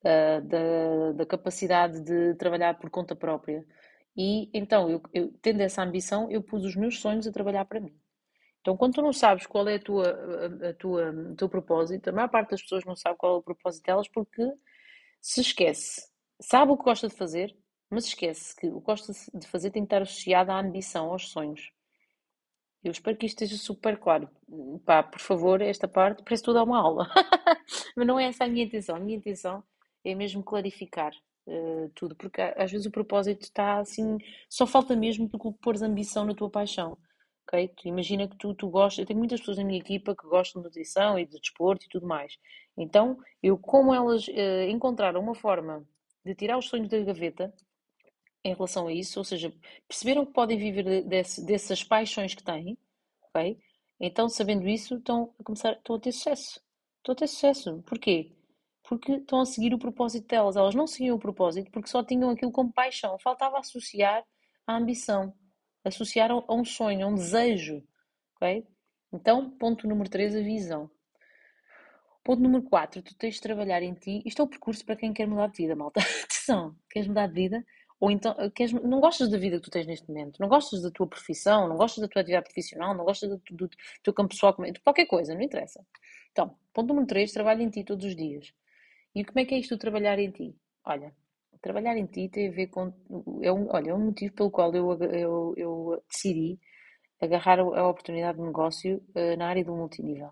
uh, 0.00 0.40
da, 0.46 1.12
da 1.12 1.26
capacidade 1.26 2.00
de 2.00 2.34
trabalhar 2.34 2.78
por 2.78 2.90
conta 2.90 3.14
própria. 3.14 3.64
E 4.16 4.50
então, 4.52 4.90
eu, 4.90 5.02
eu, 5.12 5.32
tendo 5.40 5.60
essa 5.62 5.82
ambição, 5.82 6.30
eu 6.30 6.42
pus 6.42 6.64
os 6.64 6.76
meus 6.76 7.00
sonhos 7.00 7.26
a 7.26 7.32
trabalhar 7.32 7.64
para 7.64 7.80
mim. 7.80 7.96
Então, 8.60 8.76
quando 8.76 8.94
tu 8.94 9.02
não 9.02 9.12
sabes 9.12 9.46
qual 9.46 9.68
é 9.68 9.76
a 9.76 9.80
tua, 9.80 10.08
a, 10.08 10.70
a 10.70 10.74
tua, 10.74 11.10
o 11.10 11.34
teu 11.36 11.48
propósito, 11.48 12.08
a 12.08 12.12
maior 12.12 12.28
parte 12.28 12.50
das 12.50 12.62
pessoas 12.62 12.84
não 12.84 12.94
sabe 12.94 13.18
qual 13.18 13.36
é 13.36 13.38
o 13.38 13.42
propósito 13.42 13.84
delas 13.86 14.08
porque 14.08 14.42
se 15.20 15.40
esquece. 15.40 16.08
Sabe 16.40 16.72
o 16.72 16.76
que 16.76 16.84
gosta 16.84 17.08
de 17.08 17.14
fazer, 17.14 17.56
Mas 17.90 18.06
esquece 18.06 18.56
que 18.56 18.68
o 18.68 18.80
que 18.80 18.86
gosta 18.86 19.12
de 19.34 19.46
fazer 19.46 19.70
tem 19.70 19.82
que 19.82 19.86
estar 19.86 20.02
associado 20.02 20.52
à 20.52 20.60
ambição, 20.60 21.10
aos 21.10 21.30
sonhos. 21.30 21.72
Eu 22.84 22.90
espero 22.92 23.16
que 23.16 23.26
isto 23.26 23.42
esteja 23.42 23.62
super 23.62 23.96
claro. 23.98 24.28
Pá, 24.84 25.02
por 25.02 25.20
favor, 25.20 25.60
esta 25.62 25.86
parte 25.88 26.22
parece 26.22 26.42
tudo 26.42 26.62
uma 26.62 26.80
aula. 26.80 27.08
Mas 27.96 28.06
não 28.06 28.18
é 28.18 28.26
essa 28.26 28.44
a 28.44 28.48
minha 28.48 28.64
intenção. 28.64 28.96
A 28.96 29.00
minha 29.00 29.18
intenção 29.18 29.62
é 30.04 30.14
mesmo 30.14 30.42
clarificar 30.42 31.12
uh, 31.46 31.88
tudo, 31.94 32.16
porque 32.16 32.40
às 32.40 32.70
vezes 32.70 32.86
o 32.86 32.90
propósito 32.90 33.42
está 33.42 33.78
assim, 33.78 34.18
só 34.48 34.66
falta 34.66 34.96
mesmo 34.96 35.28
tu 35.28 35.38
pôres 35.60 35.82
ambição 35.82 36.24
na 36.24 36.34
tua 36.34 36.50
paixão. 36.50 36.98
Okay? 37.46 37.68
Tu 37.68 37.88
imagina 37.88 38.28
que 38.28 38.36
tu, 38.36 38.54
tu 38.54 38.68
gostas, 38.68 39.00
eu 39.00 39.06
tenho 39.06 39.18
muitas 39.18 39.40
pessoas 39.40 39.58
na 39.58 39.64
minha 39.64 39.80
equipa 39.80 40.14
que 40.16 40.26
gostam 40.26 40.62
de 40.62 40.68
nutrição 40.68 41.18
e 41.18 41.26
de 41.26 41.38
desporto 41.40 41.86
e 41.86 41.88
tudo 41.88 42.06
mais. 42.06 42.38
Então, 42.76 43.18
eu, 43.42 43.58
como 43.58 43.94
elas 43.94 44.26
uh, 44.28 44.68
encontraram 44.68 45.20
uma 45.20 45.34
forma 45.34 45.86
de 46.24 46.34
tirar 46.34 46.58
os 46.58 46.66
sonhos 46.68 46.88
da 46.88 47.00
gaveta 47.00 47.52
em 48.44 48.54
relação 48.54 48.86
a 48.88 48.92
isso, 48.92 49.18
ou 49.18 49.24
seja, 49.24 49.52
perceberam 49.88 50.26
que 50.26 50.32
podem 50.32 50.58
viver 50.58 51.02
desse, 51.04 51.44
dessas 51.44 51.84
paixões 51.84 52.34
que 52.34 52.42
têm, 52.42 52.76
ok? 53.22 53.58
Então, 54.00 54.28
sabendo 54.28 54.68
isso, 54.68 54.96
estão 54.96 55.32
a 55.38 55.44
começar, 55.44 55.72
estão 55.74 55.96
a 55.96 56.00
ter 56.00 56.12
sucesso. 56.12 56.60
Estão 56.98 57.12
a 57.12 57.16
ter 57.16 57.28
sucesso. 57.28 57.82
Porquê? 57.86 58.32
Porque 58.92 59.12
estão 59.12 59.40
a 59.40 59.46
seguir 59.46 59.72
o 59.72 59.78
propósito 59.78 60.28
delas. 60.28 60.54
Elas 60.54 60.74
não 60.74 60.86
seguiam 60.86 61.16
o 61.16 61.18
propósito 61.18 61.70
porque 61.70 61.88
só 61.88 62.04
tinham 62.04 62.28
aquilo 62.28 62.52
como 62.52 62.70
paixão. 62.70 63.18
Faltava 63.18 63.58
associar 63.58 64.22
a 64.66 64.76
ambição, 64.76 65.32
associar 65.82 66.30
a 66.30 66.54
um 66.54 66.62
sonho, 66.62 67.06
a 67.06 67.08
um 67.08 67.14
desejo, 67.14 67.82
ok? 68.36 68.66
Então, 69.10 69.48
ponto 69.48 69.88
número 69.88 70.10
3, 70.10 70.36
a 70.36 70.40
visão. 70.40 70.90
Ponto 72.22 72.42
número 72.42 72.62
4, 72.64 73.00
tu 73.00 73.16
tens 73.16 73.36
de 73.36 73.40
trabalhar 73.40 73.82
em 73.82 73.94
ti. 73.94 74.22
Isto 74.26 74.42
é 74.42 74.44
o 74.44 74.48
percurso 74.48 74.84
para 74.84 74.94
quem 74.94 75.10
quer 75.14 75.26
mudar 75.26 75.46
de 75.46 75.56
vida, 75.56 75.74
malta. 75.74 76.00
Atenção, 76.28 76.76
queres 76.90 77.08
mudar 77.08 77.28
de 77.28 77.32
vida? 77.32 77.64
Ou 77.98 78.10
então, 78.10 78.36
queres, 78.54 78.74
não 78.74 79.00
gostas 79.00 79.30
da 79.30 79.38
vida 79.38 79.56
que 79.56 79.62
tu 79.62 79.70
tens 79.70 79.86
neste 79.86 80.06
momento, 80.06 80.38
não 80.38 80.48
gostas 80.48 80.82
da 80.82 80.90
tua 80.90 81.06
profissão, 81.06 81.66
não 81.66 81.78
gostas 81.78 82.02
da 82.02 82.08
tua 82.08 82.20
atividade 82.20 82.44
profissional, 82.44 82.94
não 82.94 83.06
gostas 83.06 83.30
do, 83.30 83.40
do, 83.52 83.68
do 83.68 83.76
teu 84.02 84.12
campo 84.12 84.34
pessoal, 84.34 84.54
qualquer 84.84 85.06
coisa, 85.06 85.34
não 85.34 85.40
interessa. 85.40 85.82
Então, 86.30 86.54
ponto 86.74 86.88
número 86.88 87.06
3, 87.06 87.32
trabalha 87.32 87.62
em 87.62 87.70
ti 87.70 87.82
todos 87.84 88.04
os 88.04 88.14
dias. 88.14 88.52
E 89.14 89.24
como 89.24 89.40
é 89.40 89.44
que 89.44 89.54
é 89.54 89.58
isto, 89.58 89.78
trabalhar 89.78 90.18
em 90.18 90.30
ti? 90.30 90.56
Olha, 90.84 91.14
trabalhar 91.60 91.96
em 91.96 92.06
ti 92.06 92.28
tem 92.28 92.48
a 92.48 92.52
ver 92.52 92.68
com. 92.68 92.92
É 93.42 93.52
um, 93.52 93.68
olha, 93.70 93.90
é 93.90 93.94
um 93.94 94.06
motivo 94.06 94.34
pelo 94.34 94.50
qual 94.50 94.74
eu, 94.74 94.92
eu, 95.02 95.54
eu 95.56 96.04
decidi 96.08 96.58
agarrar 97.20 97.60
a 97.60 97.88
oportunidade 97.88 98.38
de 98.38 98.44
negócio 98.44 99.02
uh, 99.14 99.36
na 99.38 99.48
área 99.48 99.64
do 99.64 99.74
multinível. 99.76 100.28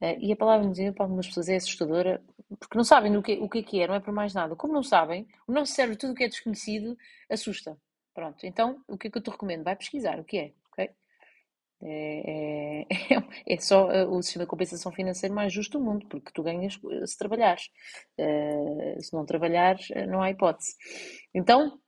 Uh, 0.00 0.16
e 0.20 0.32
a 0.32 0.36
palavra 0.36 0.64
multinível 0.66 0.94
para 0.94 1.04
algumas 1.06 1.26
pessoas 1.26 1.48
é 1.48 1.56
assustadora, 1.56 2.22
porque 2.60 2.76
não 2.76 2.84
sabem 2.84 3.16
o 3.16 3.22
que, 3.22 3.34
o 3.34 3.48
que 3.48 3.58
é 3.58 3.62
que 3.62 3.80
é, 3.80 3.88
não 3.88 3.94
é 3.94 4.00
por 4.00 4.12
mais 4.12 4.34
nada. 4.34 4.56
Como 4.56 4.72
não 4.72 4.82
sabem, 4.82 5.26
o 5.46 5.52
nosso 5.52 5.72
cérebro, 5.72 5.98
tudo 5.98 6.12
o 6.12 6.14
que 6.16 6.24
é 6.24 6.28
desconhecido, 6.28 6.96
assusta. 7.30 7.78
Pronto, 8.14 8.44
então 8.46 8.82
o 8.88 8.98
que 8.98 9.08
é 9.08 9.10
que 9.10 9.18
eu 9.18 9.22
te 9.22 9.30
recomendo? 9.30 9.64
Vai 9.64 9.76
pesquisar 9.76 10.18
o 10.20 10.24
que 10.24 10.38
é, 10.38 10.52
ok? 10.72 10.90
É, 11.82 12.86
é, 13.46 13.54
é 13.54 13.58
só 13.58 13.90
eh, 13.90 14.06
o 14.06 14.22
sistema 14.22 14.44
de 14.44 14.50
compensação 14.50 14.90
financeira 14.92 15.34
mais 15.34 15.52
justo 15.52 15.78
do 15.78 15.84
mundo, 15.84 16.06
porque 16.08 16.32
tu 16.32 16.42
ganhas 16.42 16.78
se 17.04 17.18
trabalhares. 17.18 17.68
Uh, 18.18 19.00
se 19.02 19.12
não 19.12 19.26
trabalhares, 19.26 19.88
não 20.08 20.22
há 20.22 20.30
hipótese. 20.30 20.74
Então, 21.34 21.78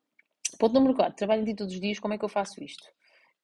ponto 0.58 0.74
número 0.74 0.94
4, 0.94 1.16
trabalho 1.16 1.44
ti 1.44 1.54
todos 1.54 1.74
os 1.74 1.80
dias, 1.80 1.98
como 1.98 2.14
é 2.14 2.18
que 2.18 2.24
eu 2.24 2.28
faço 2.28 2.62
isto? 2.62 2.86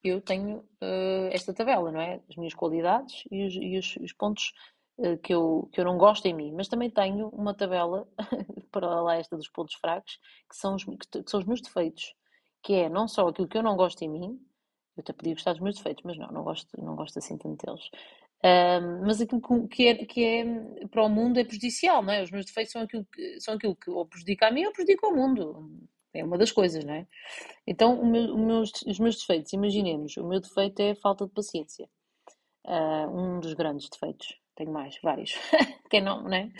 Eu 0.03 0.21
tenho 0.21 0.59
uh, 0.59 1.29
esta 1.31 1.53
tabela, 1.53 1.91
não 1.91 1.99
é? 1.99 2.21
As 2.29 2.35
minhas 2.35 2.53
qualidades 2.53 3.23
e 3.31 3.45
os, 3.45 3.55
e 3.55 3.77
os, 3.77 3.95
os 3.97 4.13
pontos 4.13 4.53
uh, 4.99 5.17
que, 5.17 5.33
eu, 5.33 5.67
que 5.73 5.79
eu 5.81 5.85
não 5.85 5.97
gosto 5.97 6.25
em 6.27 6.33
mim, 6.33 6.53
mas 6.53 6.67
também 6.67 6.89
tenho 6.89 7.29
uma 7.29 7.53
tabela, 7.55 8.07
para 8.71 9.01
lá 9.01 9.15
esta 9.15 9.35
dos 9.35 9.49
pontos 9.49 9.75
fracos, 9.75 10.19
que 10.49 10.55
são, 10.55 10.75
os, 10.75 10.83
que, 10.83 11.23
que 11.23 11.31
são 11.31 11.39
os 11.39 11.45
meus 11.45 11.61
defeitos, 11.61 12.13
que 12.61 12.73
é 12.73 12.89
não 12.89 13.07
só 13.07 13.27
aquilo 13.27 13.47
que 13.47 13.57
eu 13.57 13.63
não 13.63 13.75
gosto 13.75 14.01
em 14.03 14.09
mim, 14.09 14.39
eu 14.97 15.01
até 15.01 15.13
podia 15.13 15.33
gostar 15.33 15.53
dos 15.53 15.61
meus 15.61 15.75
defeitos, 15.75 16.03
mas 16.03 16.17
não, 16.17 16.27
não 16.27 16.43
gosto, 16.43 16.69
não 16.81 16.95
gosto 16.95 17.19
assim 17.19 17.37
tanto 17.37 17.65
deles. 17.65 17.89
Um, 18.43 19.05
mas 19.05 19.19
aquilo 19.21 19.67
que 19.67 19.87
é, 19.87 20.05
que 20.05 20.23
é 20.23 20.87
para 20.87 21.03
o 21.03 21.09
mundo 21.09 21.39
é 21.39 21.43
prejudicial, 21.43 22.03
não 22.03 22.13
é? 22.13 22.21
Os 22.21 22.31
meus 22.31 22.45
defeitos 22.45 22.71
são 22.73 22.83
aquilo 22.83 23.05
que, 23.05 23.41
são 23.41 23.55
aquilo 23.55 23.75
que 23.75 23.89
ou 23.89 24.05
prejudica 24.05 24.47
a 24.47 24.51
mim 24.51 24.65
ou 24.65 24.71
prejudica 24.71 25.07
o 25.07 25.15
mundo. 25.15 25.87
É 26.13 26.23
uma 26.23 26.37
das 26.37 26.51
coisas, 26.51 26.83
não 26.85 26.93
é? 26.93 27.07
Então, 27.67 28.05
meu, 28.05 28.37
meus, 28.37 28.71
os 28.87 28.99
meus 28.99 29.17
defeitos, 29.17 29.51
imaginemos, 29.51 30.15
o 30.17 30.27
meu 30.27 30.39
defeito 30.39 30.79
é 30.79 30.91
a 30.91 30.95
falta 30.95 31.25
de 31.25 31.33
paciência. 31.33 31.89
Uh, 32.65 33.09
um 33.09 33.39
dos 33.39 33.53
grandes 33.53 33.89
defeitos. 33.89 34.39
Tenho 34.55 34.71
mais, 34.71 34.97
vários. 35.01 35.33
Quem 35.89 36.01
não, 36.01 36.23
não 36.23 36.33
é? 36.33 36.51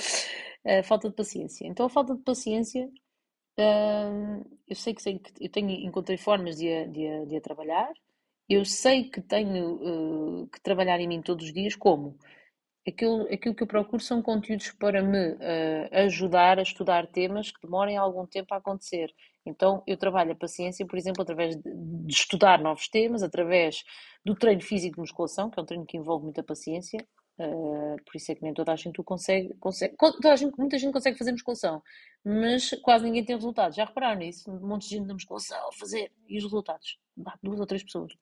Uh, 0.65 0.83
falta 0.83 1.09
de 1.09 1.15
paciência. 1.15 1.65
Então, 1.67 1.85
a 1.85 1.89
falta 1.89 2.15
de 2.15 2.21
paciência, 2.23 2.85
uh, 3.59 4.59
eu 4.67 4.75
sei 4.75 4.93
que, 4.93 5.01
sei 5.01 5.19
que 5.19 5.31
eu 5.45 5.49
tenho, 5.49 5.69
encontrei 5.69 6.17
formas 6.17 6.57
de 6.57 6.71
a, 6.71 6.85
de, 6.87 7.07
a, 7.07 7.25
de 7.25 7.37
a 7.37 7.41
trabalhar. 7.41 7.93
Eu 8.47 8.63
sei 8.63 9.09
que 9.09 9.21
tenho 9.21 10.47
que 10.51 10.61
trabalhar 10.61 10.99
em 10.99 11.07
mim 11.07 11.21
todos 11.21 11.45
os 11.47 11.53
dias. 11.53 11.75
Como? 11.75 12.17
Aquilo, 12.87 13.23
aquilo 13.33 13.55
que 13.55 13.63
eu 13.63 13.67
procuro 13.67 14.01
são 14.01 14.21
conteúdos 14.21 14.71
para 14.71 15.01
me 15.01 15.29
uh, 15.33 15.89
ajudar 16.05 16.59
a 16.59 16.61
estudar 16.61 17.07
temas 17.07 17.51
que 17.51 17.59
demorem 17.61 17.97
algum 17.97 18.27
tempo 18.27 18.53
a 18.53 18.57
acontecer. 18.57 19.11
Então, 19.43 19.83
eu 19.87 19.97
trabalho 19.97 20.33
a 20.33 20.35
paciência, 20.35 20.85
por 20.85 20.97
exemplo, 20.97 21.23
através 21.23 21.55
de, 21.55 21.63
de, 21.63 22.13
estudar 22.13 22.61
novos 22.61 22.87
temas, 22.87 23.23
através 23.23 23.83
do 24.23 24.35
treino 24.35 24.61
físico 24.61 24.95
de 24.95 25.01
musculação, 25.01 25.49
que 25.49 25.59
é 25.59 25.63
um 25.63 25.65
treino 25.65 25.85
que 25.85 25.97
envolve 25.97 26.25
muita 26.25 26.43
paciência. 26.43 26.99
Uh, 27.39 27.97
por 28.05 28.15
isso 28.15 28.31
é 28.31 28.35
que 28.35 28.43
nem 28.43 28.53
toda 28.53 28.71
a 28.71 28.75
gente 28.75 29.01
consegue, 29.03 29.53
consegue 29.55 29.95
toda 29.97 30.31
a 30.31 30.35
gente, 30.35 30.57
muita 30.57 30.77
gente 30.77 30.93
consegue 30.93 31.17
fazer 31.17 31.31
musculação, 31.33 31.83
mas 32.23 32.69
quase 32.81 33.03
ninguém 33.03 33.25
tem 33.25 33.35
resultados. 33.35 33.75
Já 33.75 33.85
repararam 33.85 34.19
nisso? 34.19 34.49
Um 34.49 34.67
monte 34.67 34.83
de 34.83 34.95
gente 34.95 35.07
na 35.07 35.13
musculação 35.13 35.67
a 35.67 35.71
fazer 35.73 36.11
e 36.29 36.37
os 36.37 36.43
resultados? 36.43 36.97
Duas 37.43 37.59
ou 37.59 37.65
três 37.65 37.83
pessoas. 37.83 38.13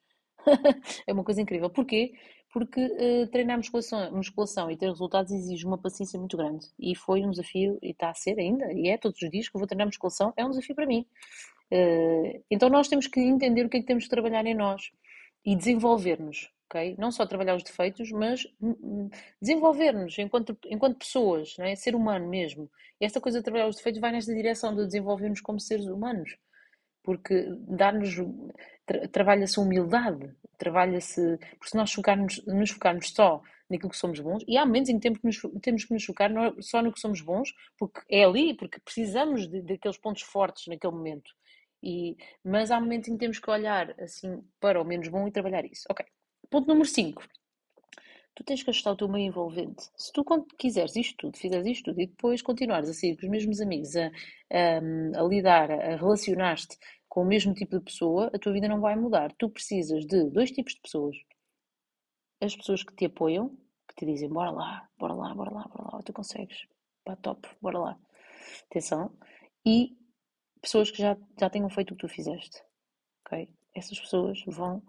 é 1.07 1.13
uma 1.13 1.23
coisa 1.23 1.41
incrível. 1.41 1.69
Porquê? 1.69 2.13
porque 2.53 2.79
uh, 2.79 3.27
treinar 3.31 3.57
musculação, 3.57 4.11
musculação 4.11 4.69
e 4.69 4.77
ter 4.77 4.85
resultados 4.85 5.31
exige 5.31 5.65
uma 5.65 5.77
paciência 5.77 6.19
muito 6.19 6.37
grande. 6.37 6.67
E 6.79 6.95
foi 6.95 7.25
um 7.25 7.31
desafio, 7.31 7.79
e 7.81 7.89
está 7.89 8.11
a 8.11 8.13
ser 8.13 8.39
ainda, 8.39 8.71
e 8.71 8.89
é 8.89 8.97
todos 8.97 9.19
os 9.19 9.29
dias 9.31 9.49
que 9.49 9.57
eu 9.57 9.59
vou 9.59 9.67
treinar 9.67 9.87
musculação, 9.87 10.31
é 10.37 10.45
um 10.45 10.51
desafio 10.51 10.75
para 10.75 10.85
mim. 10.85 11.03
Uh, 11.71 12.43
então 12.51 12.69
nós 12.69 12.87
temos 12.87 13.07
que 13.07 13.19
entender 13.19 13.65
o 13.65 13.69
que 13.69 13.77
é 13.77 13.79
que 13.79 13.87
temos 13.87 14.03
que 14.03 14.09
trabalhar 14.11 14.45
em 14.45 14.53
nós 14.53 14.91
e 15.43 15.55
desenvolver-nos? 15.55 16.51
Não 16.97 17.11
só 17.11 17.23
trabalhar 17.23 17.55
os 17.55 17.61
defeitos, 17.61 18.11
mas 18.11 18.47
hum, 18.59 18.75
hum, 18.81 19.09
desenvolver-nos 19.39 20.17
enquanto, 20.17 20.57
enquanto 20.65 20.97
pessoas, 20.97 21.55
é? 21.59 21.75
ser 21.75 21.93
humano 21.93 22.27
mesmo. 22.27 22.67
E 22.99 23.05
esta 23.05 23.21
coisa 23.21 23.37
de 23.37 23.43
trabalhar 23.43 23.67
os 23.67 23.75
defeitos 23.75 24.01
vai 24.01 24.11
nesta 24.11 24.33
direção 24.33 24.75
de 24.75 24.83
desenvolver-nos 24.83 25.39
como 25.39 25.59
seres 25.59 25.85
humanos 25.85 26.35
porque 27.03 27.47
dá-nos 27.67 28.15
tra 28.85 29.07
trabalha-se 29.09 29.59
a 29.59 29.61
humildade, 29.61 30.33
trabalha-se, 30.57 31.37
porque 31.57 31.69
se 31.69 31.77
nós 31.77 31.91
focarmos, 31.91 32.43
nos 32.45 32.71
focarmos 32.71 33.09
só 33.09 33.41
naquilo 33.69 33.89
que 33.89 33.97
somos 33.97 34.19
bons, 34.19 34.43
e 34.47 34.57
há 34.57 34.65
momentos 34.65 34.89
em 34.89 34.99
que 34.99 35.01
temos 35.01 35.19
que 35.19 35.25
nos, 35.27 35.61
temos 35.61 35.85
que 35.85 35.93
nos 35.93 36.05
focar 36.05 36.31
no, 36.31 36.61
só 36.61 36.81
no 36.81 36.91
que 36.91 36.99
somos 36.99 37.21
bons, 37.21 37.53
porque 37.77 38.01
é 38.09 38.23
ali, 38.23 38.53
porque 38.55 38.79
precisamos 38.79 39.47
de, 39.47 39.61
daqueles 39.61 39.97
pontos 39.97 40.23
fortes 40.23 40.67
naquele 40.67 40.93
momento. 40.93 41.31
E, 41.81 42.15
mas 42.43 42.71
há 42.71 42.79
momentos 42.79 43.09
em 43.09 43.13
que 43.13 43.19
temos 43.19 43.39
que 43.39 43.49
olhar 43.49 43.93
assim 43.99 44.41
para 44.59 44.81
o 44.81 44.85
menos 44.85 45.07
bom 45.09 45.27
e 45.27 45.31
trabalhar 45.31 45.65
isso. 45.65 45.85
Ok. 45.89 46.05
Ponto 46.49 46.67
número 46.67 46.87
5. 46.87 47.23
Tu 48.35 48.43
tens 48.43 48.63
que 48.63 48.69
ajustar 48.69 48.93
o 48.93 48.95
teu 48.97 49.07
meio 49.07 49.27
envolvente. 49.27 49.89
Se 49.95 50.11
tu 50.11 50.25
quiseres 50.57 50.95
isto 50.95 51.15
tudo, 51.17 51.37
fizeres 51.37 51.67
isto 51.67 51.85
tudo 51.85 52.01
e 52.01 52.07
depois 52.07 52.41
continuares 52.41 52.89
a 52.89 52.93
sair 52.93 53.15
com 53.15 53.25
os 53.25 53.29
mesmos 53.29 53.61
amigos, 53.61 53.95
a, 53.95 54.07
a, 54.51 55.21
a 55.21 55.23
lidar, 55.27 55.71
a 55.71 55.95
relacionar-te 55.95 56.77
com 57.07 57.21
o 57.21 57.25
mesmo 57.25 57.53
tipo 57.53 57.77
de 57.77 57.85
pessoa, 57.85 58.31
a 58.33 58.39
tua 58.39 58.51
vida 58.53 58.67
não 58.67 58.81
vai 58.81 58.95
mudar. 58.95 59.31
Tu 59.37 59.47
precisas 59.49 60.03
de 60.05 60.31
dois 60.31 60.51
tipos 60.51 60.73
de 60.73 60.81
pessoas. 60.81 61.15
As 62.41 62.55
pessoas 62.55 62.83
que 62.83 62.95
te 62.95 63.05
apoiam, 63.05 63.55
que 63.87 63.95
te 63.95 64.05
dizem 64.05 64.29
bora 64.29 64.49
lá, 64.49 64.89
bora 64.97 65.13
lá, 65.13 65.33
bora 65.35 65.53
lá, 65.53 65.67
bora 65.67 65.95
lá, 65.95 66.01
tu 66.01 66.11
consegues, 66.11 66.65
pá, 67.05 67.15
top, 67.15 67.47
bora 67.61 67.77
lá. 67.77 67.99
Atenção. 68.65 69.15
E 69.63 69.95
pessoas 70.59 70.89
que 70.89 70.97
já, 70.97 71.15
já 71.39 71.49
tenham 71.49 71.69
feito 71.69 71.91
o 71.91 71.95
que 71.95 72.07
tu 72.07 72.09
fizeste. 72.09 72.63
Ok? 73.25 73.47
Essas 73.75 73.99
pessoas 73.99 74.43
vão 74.47 74.81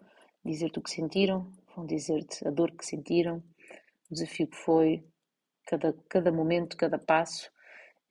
dizer-te 0.44 0.78
o 0.78 0.82
que 0.82 0.90
sentiram, 0.90 1.52
vão 1.74 1.86
dizer-te 1.86 2.46
a 2.46 2.50
dor 2.50 2.70
que 2.72 2.84
sentiram, 2.84 3.42
o 4.10 4.14
desafio 4.14 4.46
que 4.46 4.56
foi, 4.56 5.04
cada, 5.66 5.92
cada 6.08 6.32
momento, 6.32 6.76
cada 6.76 6.98
passo. 6.98 7.50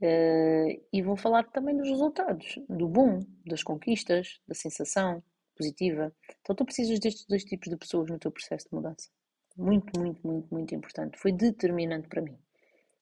Uh, 0.01 0.83
e 0.91 1.01
vou 1.01 1.15
falar 1.15 1.43
também 1.51 1.77
dos 1.77 1.87
resultados, 1.87 2.59
do 2.67 2.87
bom, 2.89 3.19
das 3.45 3.63
conquistas, 3.63 4.39
da 4.47 4.53
sensação 4.53 5.23
positiva. 5.55 6.13
Então 6.41 6.55
tu 6.55 6.65
precisas 6.65 6.99
destes 6.99 7.25
dois 7.25 7.43
tipos 7.43 7.69
de 7.69 7.77
pessoas 7.77 8.09
no 8.09 8.19
teu 8.19 8.31
processo 8.31 8.67
de 8.69 8.75
mudança. 8.75 9.09
Muito, 9.55 9.97
muito, 9.97 10.25
muito, 10.25 10.47
muito 10.51 10.75
importante. 10.75 11.17
Foi 11.17 11.31
determinante 11.31 12.07
para 12.07 12.21
mim. 12.21 12.37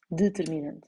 Determinante. 0.10 0.88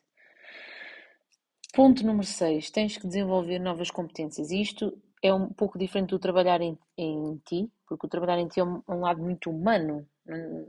Ponto 1.74 2.06
número 2.06 2.28
6. 2.28 2.70
Tens 2.70 2.98
que 2.98 3.08
desenvolver 3.08 3.60
novas 3.60 3.90
competências. 3.90 4.52
Isto 4.52 4.96
é 5.24 5.34
um 5.34 5.48
pouco 5.48 5.80
diferente 5.80 6.10
do 6.10 6.20
trabalhar 6.20 6.62
em, 6.62 6.78
em 6.98 7.38
ti, 7.46 7.72
porque 7.94 8.08
o 8.08 8.10
trabalhar 8.10 8.40
em 8.40 8.48
ti 8.48 8.60
é 8.60 8.64
um, 8.64 9.00
lado 9.00 9.22
muito 9.22 9.50
humano. 9.50 10.08
Um, 10.28 10.68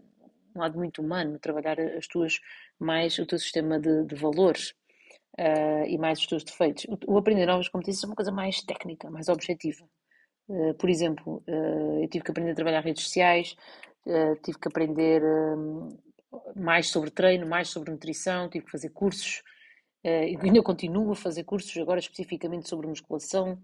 lado 0.57 0.79
muito 0.79 1.03
humano, 1.03 1.39
trabalhar 1.39 1.81
as 1.81 2.07
tuas 2.07 2.39
mais 2.79 3.19
o 3.19 3.27
teu 3.27 3.39
sistema 3.39 3.79
de, 3.79 4.05
de 4.05 4.15
valores 4.15 4.75
uh, 5.39 5.87
e 5.87 5.99
mais 5.99 6.21
os 6.21 6.27
teus 6.27 6.45
defeitos. 6.45 6.85
O, 6.85 7.15
o, 7.15 7.19
aprender 7.19 7.47
novas 7.47 7.69
competências 7.69 8.05
é 8.05 8.07
uma 8.07 8.17
coisa 8.17 8.33
mais 8.33 8.63
técnica, 8.63 9.11
mais 9.11 9.29
objetiva. 9.29 9.85
Uh, 10.49 10.75
por 10.75 10.89
exemplo, 10.89 11.43
uh, 11.49 12.03
eu 12.03 12.09
tive 12.09 12.25
que 12.25 12.31
aprender 12.31 12.53
a 12.53 12.55
trabalhar 12.55 12.81
redes 12.81 13.05
sociais, 13.05 13.57
tive 14.43 14.59
que 14.59 14.69
aprender 14.69 15.23
mais 16.55 16.89
sobre 16.89 17.11
treino, 17.11 17.47
mais 17.47 17.69
sobre 17.71 17.91
nutrição, 17.91 18.51
tive 18.51 18.67
que 18.67 18.71
fazer 18.71 18.91
cursos, 18.91 19.43
e 20.05 20.37
ainda 20.43 20.63
continuo 20.63 21.13
a 21.13 21.17
fazer 21.17 21.43
cursos, 21.45 21.75
agora 21.79 22.01
especificamente 22.01 22.69
sobre 22.69 22.87
musculação. 22.87 23.59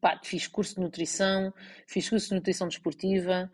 Pá, 0.00 0.20
fiz 0.22 0.46
curso 0.46 0.74
de 0.76 0.80
nutrição, 0.80 1.52
fiz 1.86 2.08
curso 2.08 2.28
de 2.28 2.34
nutrição 2.34 2.68
desportiva, 2.68 3.50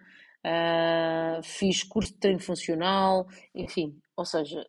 fiz 1.42 1.82
curso 1.82 2.12
de 2.12 2.18
treino 2.18 2.40
funcional, 2.40 3.26
enfim, 3.54 3.98
ou 4.16 4.24
seja, 4.24 4.64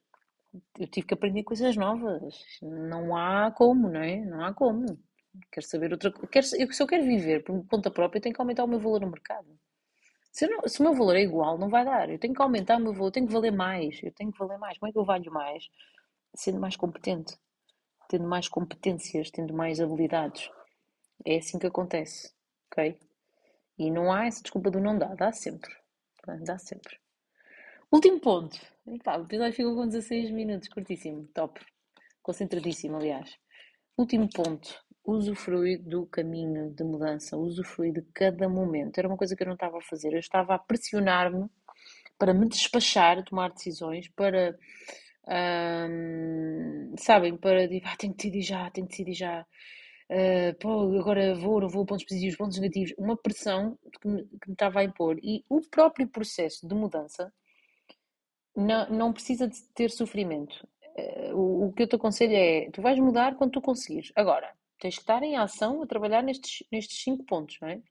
eu 0.80 0.88
tive 0.88 1.08
que 1.08 1.14
aprender 1.14 1.44
coisas 1.44 1.76
novas. 1.76 2.36
Não 2.62 3.16
há 3.16 3.52
como, 3.52 3.90
não 3.90 4.02
é? 4.02 4.18
Não 4.26 4.44
há 4.44 4.54
como. 4.54 5.00
Quero 5.52 5.66
saber 5.66 5.92
outra 5.92 6.12
coisa. 6.12 6.42
Se 6.42 6.84
eu 6.84 6.88
quero 6.88 7.04
viver 7.04 7.44
por 7.44 7.66
conta 7.68 7.92
própria, 7.92 8.18
eu 8.18 8.22
tenho 8.24 8.34
que 8.34 8.42
aumentar 8.42 8.64
o 8.64 8.68
meu 8.68 8.80
valor 8.80 9.02
no 9.02 9.12
mercado. 9.12 9.48
Se, 10.32 10.48
não, 10.48 10.68
se 10.68 10.80
o 10.80 10.84
meu 10.84 10.94
valor 10.94 11.16
é 11.16 11.22
igual, 11.22 11.58
não 11.58 11.70
vai 11.70 11.86
dar. 11.86 12.10
Eu 12.10 12.20
tenho 12.20 12.34
que 12.34 12.42
aumentar 12.42 12.78
o 12.78 12.80
meu 12.80 12.94
valor, 12.94 13.08
eu 13.08 13.12
tenho 13.12 13.28
que 13.28 13.34
valer 13.34 13.52
mais. 13.52 14.02
Eu 14.02 14.12
tenho 14.12 14.32
que 14.32 14.40
valer 14.40 14.58
mais. 14.58 14.78
Como 14.78 14.90
é 14.90 14.94
que 14.94 14.98
eu 15.00 15.06
valho 15.06 15.32
mais? 15.32 15.68
Sendo 16.36 16.60
mais 16.60 16.76
competente, 16.76 17.36
tendo 18.08 18.28
mais 18.28 18.48
competências, 18.48 19.30
tendo 19.30 19.54
mais 19.54 19.80
habilidades. 19.80 20.50
É 21.26 21.38
assim 21.38 21.60
que 21.60 21.68
acontece, 21.68 22.32
ok? 22.72 22.98
E 23.78 23.90
não 23.90 24.12
há 24.12 24.26
essa 24.26 24.42
desculpa 24.42 24.70
do 24.70 24.80
não 24.80 24.98
dá, 24.98 25.14
dá 25.16 25.32
sempre. 25.32 25.74
Dá 26.46 26.58
sempre. 26.58 26.98
Último 27.92 28.20
ponto. 28.20 28.60
Epá, 28.88 29.18
o 29.18 29.24
episódio 29.24 29.54
ficou 29.54 29.76
com 29.76 29.88
16 29.88 30.32
minutos, 30.32 30.70
curtíssimo, 30.70 31.28
top. 31.34 31.60
Concentradíssimo, 32.22 32.98
aliás. 32.98 33.36
Último 33.98 34.30
ponto. 34.30 34.70
Usufruir 35.04 35.82
do 35.82 36.06
caminho 36.06 36.72
de 36.72 36.84
mudança, 36.84 37.38
usufruir 37.38 37.94
de 37.94 38.02
cada 38.14 38.48
momento. 38.48 38.98
Era 38.98 39.08
uma 39.08 39.18
coisa 39.18 39.36
que 39.36 39.42
eu 39.42 39.48
não 39.48 39.56
estava 39.56 39.78
a 39.78 39.82
fazer. 39.82 40.14
Eu 40.14 40.20
estava 40.20 40.54
a 40.56 40.60
pressionar-me 40.60 41.50
para 42.18 42.34
me 42.34 42.48
despachar, 42.48 43.24
tomar 43.24 43.52
decisões, 43.52 44.08
para. 44.10 44.58
Hum, 45.28 46.94
sabem, 46.98 47.38
para 47.38 47.64
ah, 47.64 47.96
tenho 47.98 48.14
que 48.14 48.30
decidir 48.30 48.42
já, 48.42 48.70
tenho 48.72 48.88
que 48.88 48.92
decidir 48.92 49.14
já. 49.14 49.46
Uh, 50.10 50.58
pô, 50.60 50.98
agora 50.98 51.36
vou, 51.36 51.62
não 51.62 51.70
vou, 51.70 51.86
pontos 51.86 52.06
positivos, 52.06 52.36
pontos 52.36 52.58
negativos. 52.58 52.94
Uma 52.98 53.16
pressão 53.16 53.78
que 54.02 54.08
me, 54.08 54.24
que 54.24 54.48
me 54.48 54.54
estava 54.54 54.80
a 54.80 54.84
impor. 54.84 55.20
E 55.22 55.46
o 55.48 55.62
próprio 55.62 56.08
processo 56.08 56.68
de 56.68 56.74
mudança 56.74 57.32
não, 58.56 58.90
não 58.90 59.14
precisa 59.14 59.48
de 59.48 59.62
ter 59.76 59.92
sofrimento. 59.92 60.68
Uh, 60.98 61.36
o, 61.36 61.68
o, 61.68 61.74
que 61.74 61.84
eu 61.84 61.88
te 61.88 61.96
aconselho 61.96 62.34
é, 62.36 62.70
tu 62.72 62.82
vais 62.82 62.98
mudar 63.00 63.36
quando 63.36 63.52
tu 63.52 63.62
conseguires. 63.62 64.12
Agora, 64.16 64.52
tens 64.80 64.96
que 64.96 65.02
estar 65.02 65.22
em 65.22 65.38
ação 65.38 65.84
a 65.84 65.88
trabalhar 65.88 66.24
nestes, 66.24 66.66
nestes 66.72 67.04
cinco 67.04 67.24
pontos, 67.26 67.58
não 67.62 67.70
é? 67.70 67.82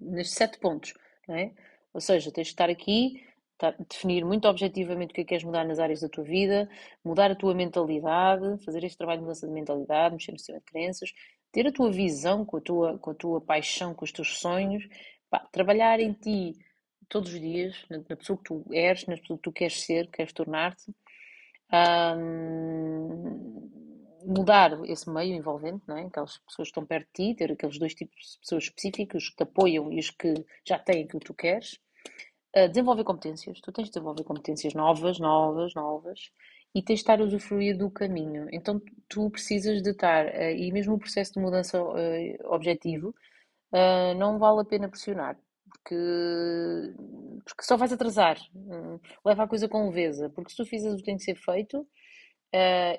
Nestes 0.00 0.36
sete 0.36 0.58
pontos, 0.58 0.94
não 1.28 1.34
é? 1.34 1.52
Ou 1.92 2.00
seja, 2.00 2.32
tens 2.32 2.48
que 2.48 2.54
estar 2.54 2.70
aqui, 2.70 3.22
definir 3.88 4.24
muito 4.24 4.46
objetivamente 4.48 5.10
o 5.10 5.14
que 5.14 5.20
é 5.22 5.24
que 5.24 5.28
queres 5.28 5.44
mudar 5.44 5.64
nas 5.64 5.78
áreas 5.78 6.00
da 6.00 6.08
tua 6.08 6.24
vida, 6.24 6.68
mudar 7.04 7.30
a 7.30 7.34
tua 7.34 7.54
mentalidade, 7.54 8.62
fazer 8.64 8.84
este 8.84 8.96
trabalho 8.98 9.18
de 9.18 9.24
mudança 9.24 9.46
de 9.46 9.52
mentalidade, 9.52 10.14
mexer 10.14 10.32
no 10.32 10.38
sistema 10.38 10.58
de 10.60 10.64
crenças, 10.64 11.12
ter 11.52 11.66
a 11.66 11.72
tua 11.72 11.90
visão 11.90 12.44
com 12.44 12.58
a 12.58 12.60
tua, 12.60 12.98
com 12.98 13.10
a 13.10 13.14
tua 13.14 13.40
paixão, 13.40 13.94
com 13.94 14.04
os 14.04 14.12
teus 14.12 14.38
sonhos, 14.38 14.86
pá, 15.30 15.40
trabalhar 15.52 16.00
em 16.00 16.12
ti 16.12 16.54
todos 17.08 17.32
os 17.32 17.40
dias, 17.40 17.84
na, 17.88 17.98
na, 17.98 18.16
pessoa 18.16 18.36
que 18.36 18.44
tu 18.44 18.64
és, 18.72 19.06
na 19.06 19.16
pessoa 19.16 19.38
que 19.38 19.42
tu 19.42 19.52
queres 19.52 19.80
ser, 19.80 20.08
queres 20.08 20.32
tornar-te. 20.32 20.94
Mudar 24.24 24.84
esse 24.84 25.08
meio 25.08 25.34
envolvente, 25.34 25.82
não 25.86 25.96
é? 25.96 26.02
aquelas 26.02 26.38
pessoas 26.38 26.68
que 26.68 26.70
estão 26.70 26.84
perto 26.84 27.06
de 27.06 27.32
ti, 27.32 27.34
ter 27.34 27.52
aqueles 27.52 27.78
dois 27.78 27.94
tipos 27.94 28.32
de 28.32 28.38
pessoas 28.40 28.64
específicos 28.64 29.30
que 29.30 29.36
te 29.36 29.42
apoiam 29.42 29.90
e 29.92 29.98
os 29.98 30.10
que 30.10 30.34
já 30.66 30.78
têm 30.78 31.04
aquilo 31.04 31.20
que 31.20 31.26
tu 31.26 31.34
queres. 31.34 31.80
Desenvolver 32.70 33.04
competências, 33.04 33.60
tu 33.60 33.70
tens 33.70 33.84
de 33.84 33.90
desenvolver 33.90 34.24
competências 34.24 34.74
novas, 34.74 35.18
novas, 35.18 35.74
novas, 35.74 36.30
e 36.74 36.82
tens 36.82 36.96
de 36.96 37.02
estar 37.02 37.20
a 37.20 37.24
usufruir 37.24 37.76
do 37.76 37.90
caminho. 37.90 38.48
Então 38.52 38.80
tu 39.08 39.30
precisas 39.30 39.82
de 39.82 39.90
estar, 39.90 40.26
uh, 40.26 40.50
e 40.50 40.72
mesmo 40.72 40.94
o 40.94 40.98
processo 40.98 41.34
de 41.34 41.40
mudança 41.40 41.82
uh, 41.82 41.94
objetivo, 42.46 43.14
não 44.16 44.38
vale 44.38 44.62
a 44.62 44.64
pena 44.64 44.88
pressionar 44.88 45.38
porque, 45.68 46.94
porque 47.44 47.62
só 47.62 47.76
vais 47.76 47.92
atrasar. 47.92 48.38
Hum, 48.54 48.98
leva 49.24 49.44
a 49.44 49.48
coisa 49.48 49.68
com 49.68 49.88
leveza, 49.88 50.30
porque 50.30 50.50
se 50.50 50.56
tu 50.56 50.64
fizeres 50.64 50.94
o 50.94 50.98
que 50.98 51.04
tem 51.04 51.16
que 51.16 51.22
ser 51.22 51.36
feito 51.36 51.86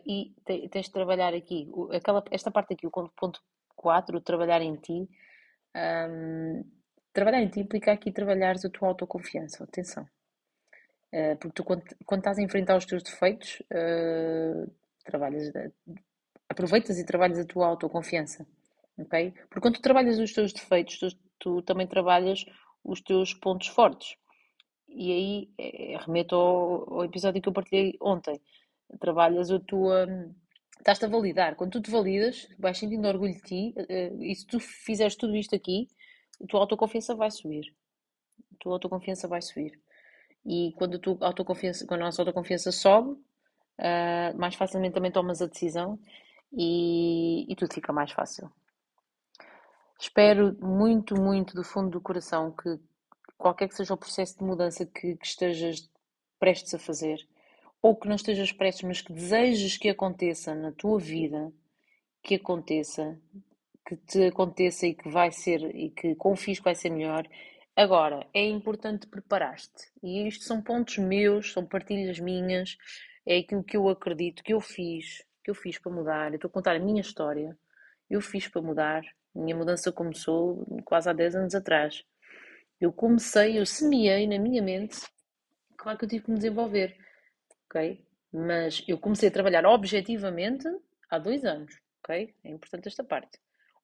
e 0.06 0.34
te, 0.46 0.70
tens 0.70 0.86
de 0.86 0.92
trabalhar 0.92 1.34
aqui, 1.34 1.68
aquela, 1.92 2.24
esta 2.32 2.52
parte 2.52 2.74
aqui, 2.74 2.86
o 2.88 2.92
ponto 2.92 3.42
4, 3.76 4.22
trabalhar 4.22 4.62
em 4.62 4.76
ti. 4.76 5.10
Um, 5.76 6.64
trabalhar 7.14 7.42
em 7.42 7.50
ti 7.50 7.60
implica 7.60 7.92
aqui 7.92 8.12
trabalhares 8.12 8.66
a 8.66 8.70
tua 8.70 8.90
autoconfiança, 8.90 9.64
atenção. 9.64 10.08
Uh, 11.14 11.36
porque 11.40 11.56
tu, 11.56 11.64
quando, 11.64 11.84
quando, 12.06 12.20
estás 12.20 12.38
a 12.38 12.42
enfrentar 12.42 12.78
os 12.78 12.86
teus 12.86 13.02
defeitos, 13.02 13.62
uh, 13.72 14.72
trabalhas, 15.04 15.52
aproveitas 16.48 17.00
e 17.00 17.06
trabalhas 17.06 17.40
a 17.40 17.46
tua 17.46 17.68
autoconfiança. 17.68 18.46
ok? 18.98 19.32
Porque 19.50 19.62
quando 19.62 19.76
tu 19.76 19.82
trabalhas 19.82 20.20
os 20.20 20.32
teus 20.34 20.54
defeitos, 20.54 21.00
tu, 21.00 21.08
tu 21.40 21.62
também 21.64 21.88
trabalhas 21.88 22.46
os 22.84 23.02
teus 23.02 23.34
pontos 23.34 23.68
fortes. 23.68 24.16
E 24.88 25.12
aí 25.12 25.98
remeto 26.00 26.36
ao, 26.36 26.94
ao, 26.94 27.06
episódio 27.06 27.42
que 27.42 27.50
eu 27.50 27.54
partilhei 27.54 27.98
ontem. 28.02 28.42
Trabalhas 29.00 29.52
a 29.52 29.60
tua. 29.60 30.08
Estás-te 30.78 31.06
a 31.06 31.10
validar. 31.10 31.56
Quando 31.56 31.74
tu 31.74 31.82
te 31.82 31.92
validas, 31.92 32.48
vais 32.58 32.78
sentindo 32.78 33.08
orgulho 33.08 33.34
de 33.34 33.42
ti, 33.42 33.74
eh, 33.90 34.14
e 34.20 34.34
se 34.34 34.48
tu 34.48 34.60
fizeres 34.60 35.16
tudo 35.16 35.36
isto 35.36 35.54
aqui, 35.54 35.88
a 36.42 36.48
tua 36.48 36.62
autoconfiança 36.62 37.16
vai 37.16 37.32
subir. 37.32 37.74
A 38.54 38.56
tua 38.60 38.74
autoconfiança 38.74 39.28
vai 39.28 39.42
subir. 39.42 39.80
E 40.46 40.74
quando 40.78 40.96
a, 40.96 41.00
tua 41.00 41.18
autoconfiança, 41.22 41.86
quando 41.86 42.02
a 42.02 42.06
nossa 42.06 42.22
autoconfiança 42.22 42.72
sobe, 42.72 43.12
uh, 43.12 44.38
mais 44.38 44.56
facilmente 44.56 44.94
também 44.94 45.12
tomas 45.12 45.42
a 45.42 45.48
decisão 45.48 46.00
e, 46.52 47.52
e 47.52 47.56
tudo 47.56 47.74
fica 47.74 47.92
mais 47.94 48.12
fácil. 48.12 48.52
Espero 50.00 50.58
muito, 50.62 51.20
muito 51.20 51.54
do 51.54 51.64
fundo 51.64 51.90
do 51.90 52.02
coração 52.02 52.52
que 52.52 52.80
qualquer 53.38 53.68
que 53.68 53.76
seja 53.76 53.94
o 53.94 53.98
processo 53.98 54.38
de 54.38 54.44
mudança 54.44 54.86
que, 54.86 55.16
que 55.16 55.26
estejas 55.26 55.90
prestes 56.40 56.74
a 56.74 56.80
fazer, 56.80 57.28
ou 57.82 57.96
que 57.96 58.08
não 58.08 58.16
estejas 58.16 58.52
prestes, 58.52 58.84
mas 58.84 59.02
que 59.02 59.12
desejes 59.12 59.78
que 59.78 59.90
aconteça 59.90 60.56
na 60.56 60.72
tua 60.72 61.00
vida, 61.00 61.52
que 62.24 62.36
aconteça, 62.36 63.20
que 63.90 63.98
te 63.98 64.28
aconteça 64.28 64.86
e 64.86 64.94
que 64.94 65.10
vai 65.10 65.32
ser, 65.32 65.76
e 65.76 65.90
que 65.90 66.14
confies 66.14 66.60
que 66.60 66.66
vai 66.66 66.76
ser 66.76 66.92
melhor. 66.92 67.28
Agora, 67.76 68.28
é 68.36 68.46
importante 68.46 69.08
preparar-te. 69.08 69.92
E 70.04 70.28
isto 70.28 70.44
são 70.44 70.62
pontos 70.62 71.00
meus, 71.00 71.52
são 71.52 71.66
partilhas 71.66 72.20
minhas, 72.20 72.78
é 73.26 73.38
aquilo 73.38 73.64
que 73.64 73.76
eu 73.76 73.90
acredito, 73.90 74.44
que 74.44 74.54
eu 74.54 74.62
fiz, 74.62 75.24
que 75.44 75.50
eu 75.50 75.56
fiz 75.56 75.80
para 75.80 75.92
mudar. 75.92 76.30
Eu 76.30 76.36
estou 76.36 76.50
a 76.50 76.52
contar 76.52 76.76
a 76.76 76.80
minha 76.80 77.02
história. 77.02 77.58
Eu 78.08 78.22
fiz 78.22 78.48
para 78.48 78.62
mudar, 78.62 79.02
minha 79.34 79.56
mudança 79.56 79.92
começou 79.92 80.64
quase 80.86 81.10
há 81.10 81.14
10 81.14 81.36
anos 81.36 81.56
atrás. 81.56 82.04
Eu 82.80 82.94
comecei, 82.94 83.58
eu 83.58 83.66
semeei 83.66 84.28
na 84.28 84.38
minha 84.38 84.62
mente, 84.62 85.00
claro 85.76 85.98
que 85.98 86.06
eu 86.06 86.10
tive 86.10 86.26
que 86.26 86.32
me 86.32 86.38
desenvolver, 86.38 86.96
ok? 87.66 88.06
Mas 88.32 88.84
eu 88.88 89.00
comecei 89.00 89.30
a 89.30 89.32
trabalhar 89.32 89.66
objetivamente 89.66 90.68
há 91.10 91.18
dois 91.18 91.44
anos, 91.44 91.74
ok? 92.04 92.36
É 92.44 92.50
importante 92.50 92.88
esta 92.88 93.04
parte. 93.04 93.40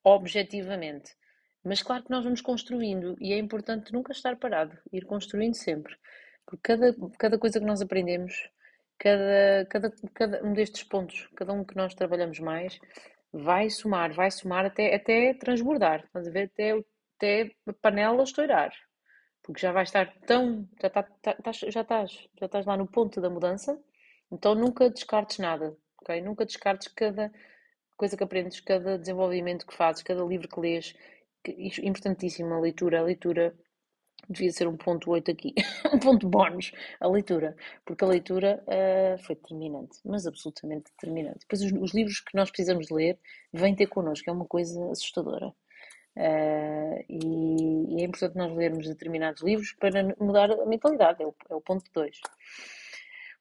Objetivamente. 0.06 1.15
Mas 1.63 1.82
claro 1.82 2.04
que 2.04 2.12
nós 2.12 2.24
vamos 2.24 2.39
construindo 2.39 3.18
e 3.20 3.34
é 3.34 3.39
importante 3.39 3.91
nunca 3.91 4.12
estar 4.12 4.36
parado, 4.36 4.78
ir 4.94 5.04
construindo 5.04 5.56
sempre. 5.56 5.98
Porque 6.46 6.62
cada, 6.62 6.96
cada 7.18 7.39
coisa 7.39 7.60
que 7.60 7.65
nós 7.65 7.82
aprendemos, 7.82 8.48
cada, 9.00 9.65
cada, 9.68 9.91
cada 10.13 10.44
um 10.44 10.54
destes 10.54 10.84
pontos, 10.84 11.28
cada 11.36 11.52
um 11.54 11.65
que 11.65 11.76
nós 11.76 11.96
trabalhamos 11.96 12.39
mais, 12.39 12.80
vai 13.34 13.68
somar, 13.72 14.13
vai 14.13 14.30
somar 14.30 14.63
até, 14.68 14.94
até 14.94 15.34
transbordar, 15.34 16.04
estás 16.06 16.28
a 16.28 16.32
ver? 16.32 16.52
Até, 16.54 16.72
até 17.18 17.52
a 17.68 17.74
panela 17.74 18.24
estourar. 18.24 18.72
Porque 19.41 19.60
já 19.60 19.72
vai 19.72 19.84
estar 19.84 20.13
tão. 20.28 20.70
Já, 20.80 20.89
tá, 20.91 21.02
tá, 21.02 21.36
já, 21.52 21.82
estás, 21.82 22.12
já 22.39 22.46
estás 22.46 22.65
lá 22.68 22.78
no 22.78 22.86
ponto 22.86 23.20
da 23.20 23.30
mudança, 23.30 23.76
então 24.32 24.54
nunca 24.54 24.88
descartes 24.88 25.39
nada, 25.39 25.76
ok? 26.00 26.22
Nunca 26.22 26.46
descartes 26.46 26.89
cada 26.89 27.32
coisa 27.97 28.17
que 28.17 28.23
aprendes, 28.23 28.60
cada 28.60 28.97
desenvolvimento 28.97 29.65
que 29.65 29.75
fazes, 29.75 30.03
cada 30.03 30.23
livro 30.23 30.47
que 30.47 30.60
lês. 30.60 30.93
Que, 31.43 31.51
importantíssimo 31.84 32.53
a 32.53 32.60
leitura. 32.60 32.99
A 32.99 33.03
leitura 33.03 33.55
devia 34.29 34.51
ser 34.51 34.67
um 34.67 34.77
ponto 34.77 35.12
8 35.12 35.31
aqui, 35.31 35.53
um 35.93 35.99
ponto 35.99 36.27
bónus, 36.27 36.71
a 36.99 37.08
leitura, 37.08 37.55
porque 37.86 38.03
a 38.03 38.08
leitura 38.08 38.63
uh, 38.63 39.23
foi 39.23 39.36
determinante, 39.36 39.99
mas 40.03 40.25
absolutamente 40.25 40.91
determinante. 40.91 41.39
Depois 41.41 41.62
os, 41.62 41.71
os, 41.71 41.93
livros 41.93 42.19
que 42.21 42.36
nós 42.36 42.49
precisamos 42.49 42.89
ler 42.89 43.19
vêm 43.53 43.75
ter 43.75 43.88
connosco, 43.88 44.29
é 44.29 44.34
uma 44.34 44.45
coisa 44.45 44.91
assustadora. 44.91 45.47
Uh, 46.17 47.03
e, 47.10 47.97
e, 47.97 48.01
é 48.01 48.05
importante 48.05 48.38
nós 48.38 48.55
lermos 48.55 48.88
determinados 48.88 49.43
livros 49.43 49.73
para 49.73 50.01
mudar 50.19 50.49
a 50.49 50.65
mentalidade, 50.65 51.21
é 51.21 51.27
o, 51.27 51.36
é 51.49 51.55
o 51.55 51.62
ponto 51.62 51.84
2. 51.93 52.19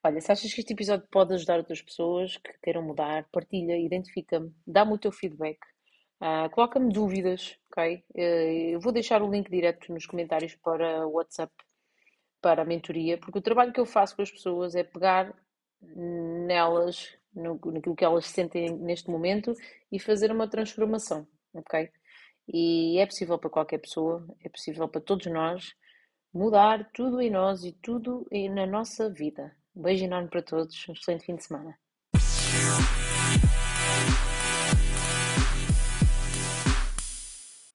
Olha, 0.07 0.21
se 0.21 0.31
achas 0.31 0.53
que 0.53 0.61
este 0.61 0.75
episódio 0.75 1.09
pode 1.11 1.33
ajudar 1.33 1.57
outras 1.57 1.81
pessoas 1.81 2.37
que 2.37 2.53
queiram 2.63 2.83
mudar, 2.83 3.27
partilha, 3.33 3.75
identifica-me, 3.79 4.55
dá-me 4.67 4.93
o 4.93 4.99
teu 4.99 5.11
feedback, 5.11 5.59
uh, 6.21 6.51
coloca-me 6.51 6.93
dúvidas, 6.93 7.59
ok? 7.73 8.05
Uh, 8.15 8.21
eu 8.75 8.81
vou 8.81 8.93
deixar 8.93 9.23
o 9.23 9.31
link 9.31 9.49
direto 9.51 9.91
nos 9.91 10.05
comentários 10.05 10.55
para 10.57 11.07
o 11.07 11.13
WhatsApp, 11.13 11.51
para 12.43 12.61
a 12.61 12.65
mentoria, 12.67 13.17
porque 13.17 13.39
o 13.39 13.43
trabalho 13.43 13.73
que 13.73 13.81
eu 13.81 13.87
faço 13.87 14.15
com 14.15 14.21
as 14.21 14.31
pessoas 14.31 14.75
é 14.75 14.85
pegar 14.85 15.35
nelas, 15.81 17.17
no, 17.35 17.59
naquilo 17.73 17.97
que 17.97 18.05
elas 18.05 18.27
sentem 18.27 18.77
neste 18.77 19.11
momento 19.11 19.55
e 19.91 19.99
fazer 19.99 20.31
uma 20.31 20.47
transformação, 20.47 21.27
ok? 21.55 21.89
E 22.47 22.99
é 22.99 23.07
possível 23.07 23.39
para 23.39 23.49
qualquer 23.49 23.79
pessoa, 23.79 24.27
é 24.45 24.51
possível 24.51 24.87
para 24.87 25.01
todos 25.01 25.25
nós 25.29 25.75
mudar 26.31 26.91
tudo 26.93 27.23
em 27.23 27.31
nós 27.31 27.65
e 27.65 27.73
tudo 27.73 28.27
na 28.51 28.67
nossa 28.67 29.09
vida. 29.09 29.57
Um 29.75 29.83
beijo 29.83 30.05
enorme 30.05 30.29
para 30.29 30.43
todos, 30.43 30.89
um 30.89 30.93
excelente 30.93 31.27
fim 31.27 31.35
de 31.35 31.45
semana. 31.45 31.77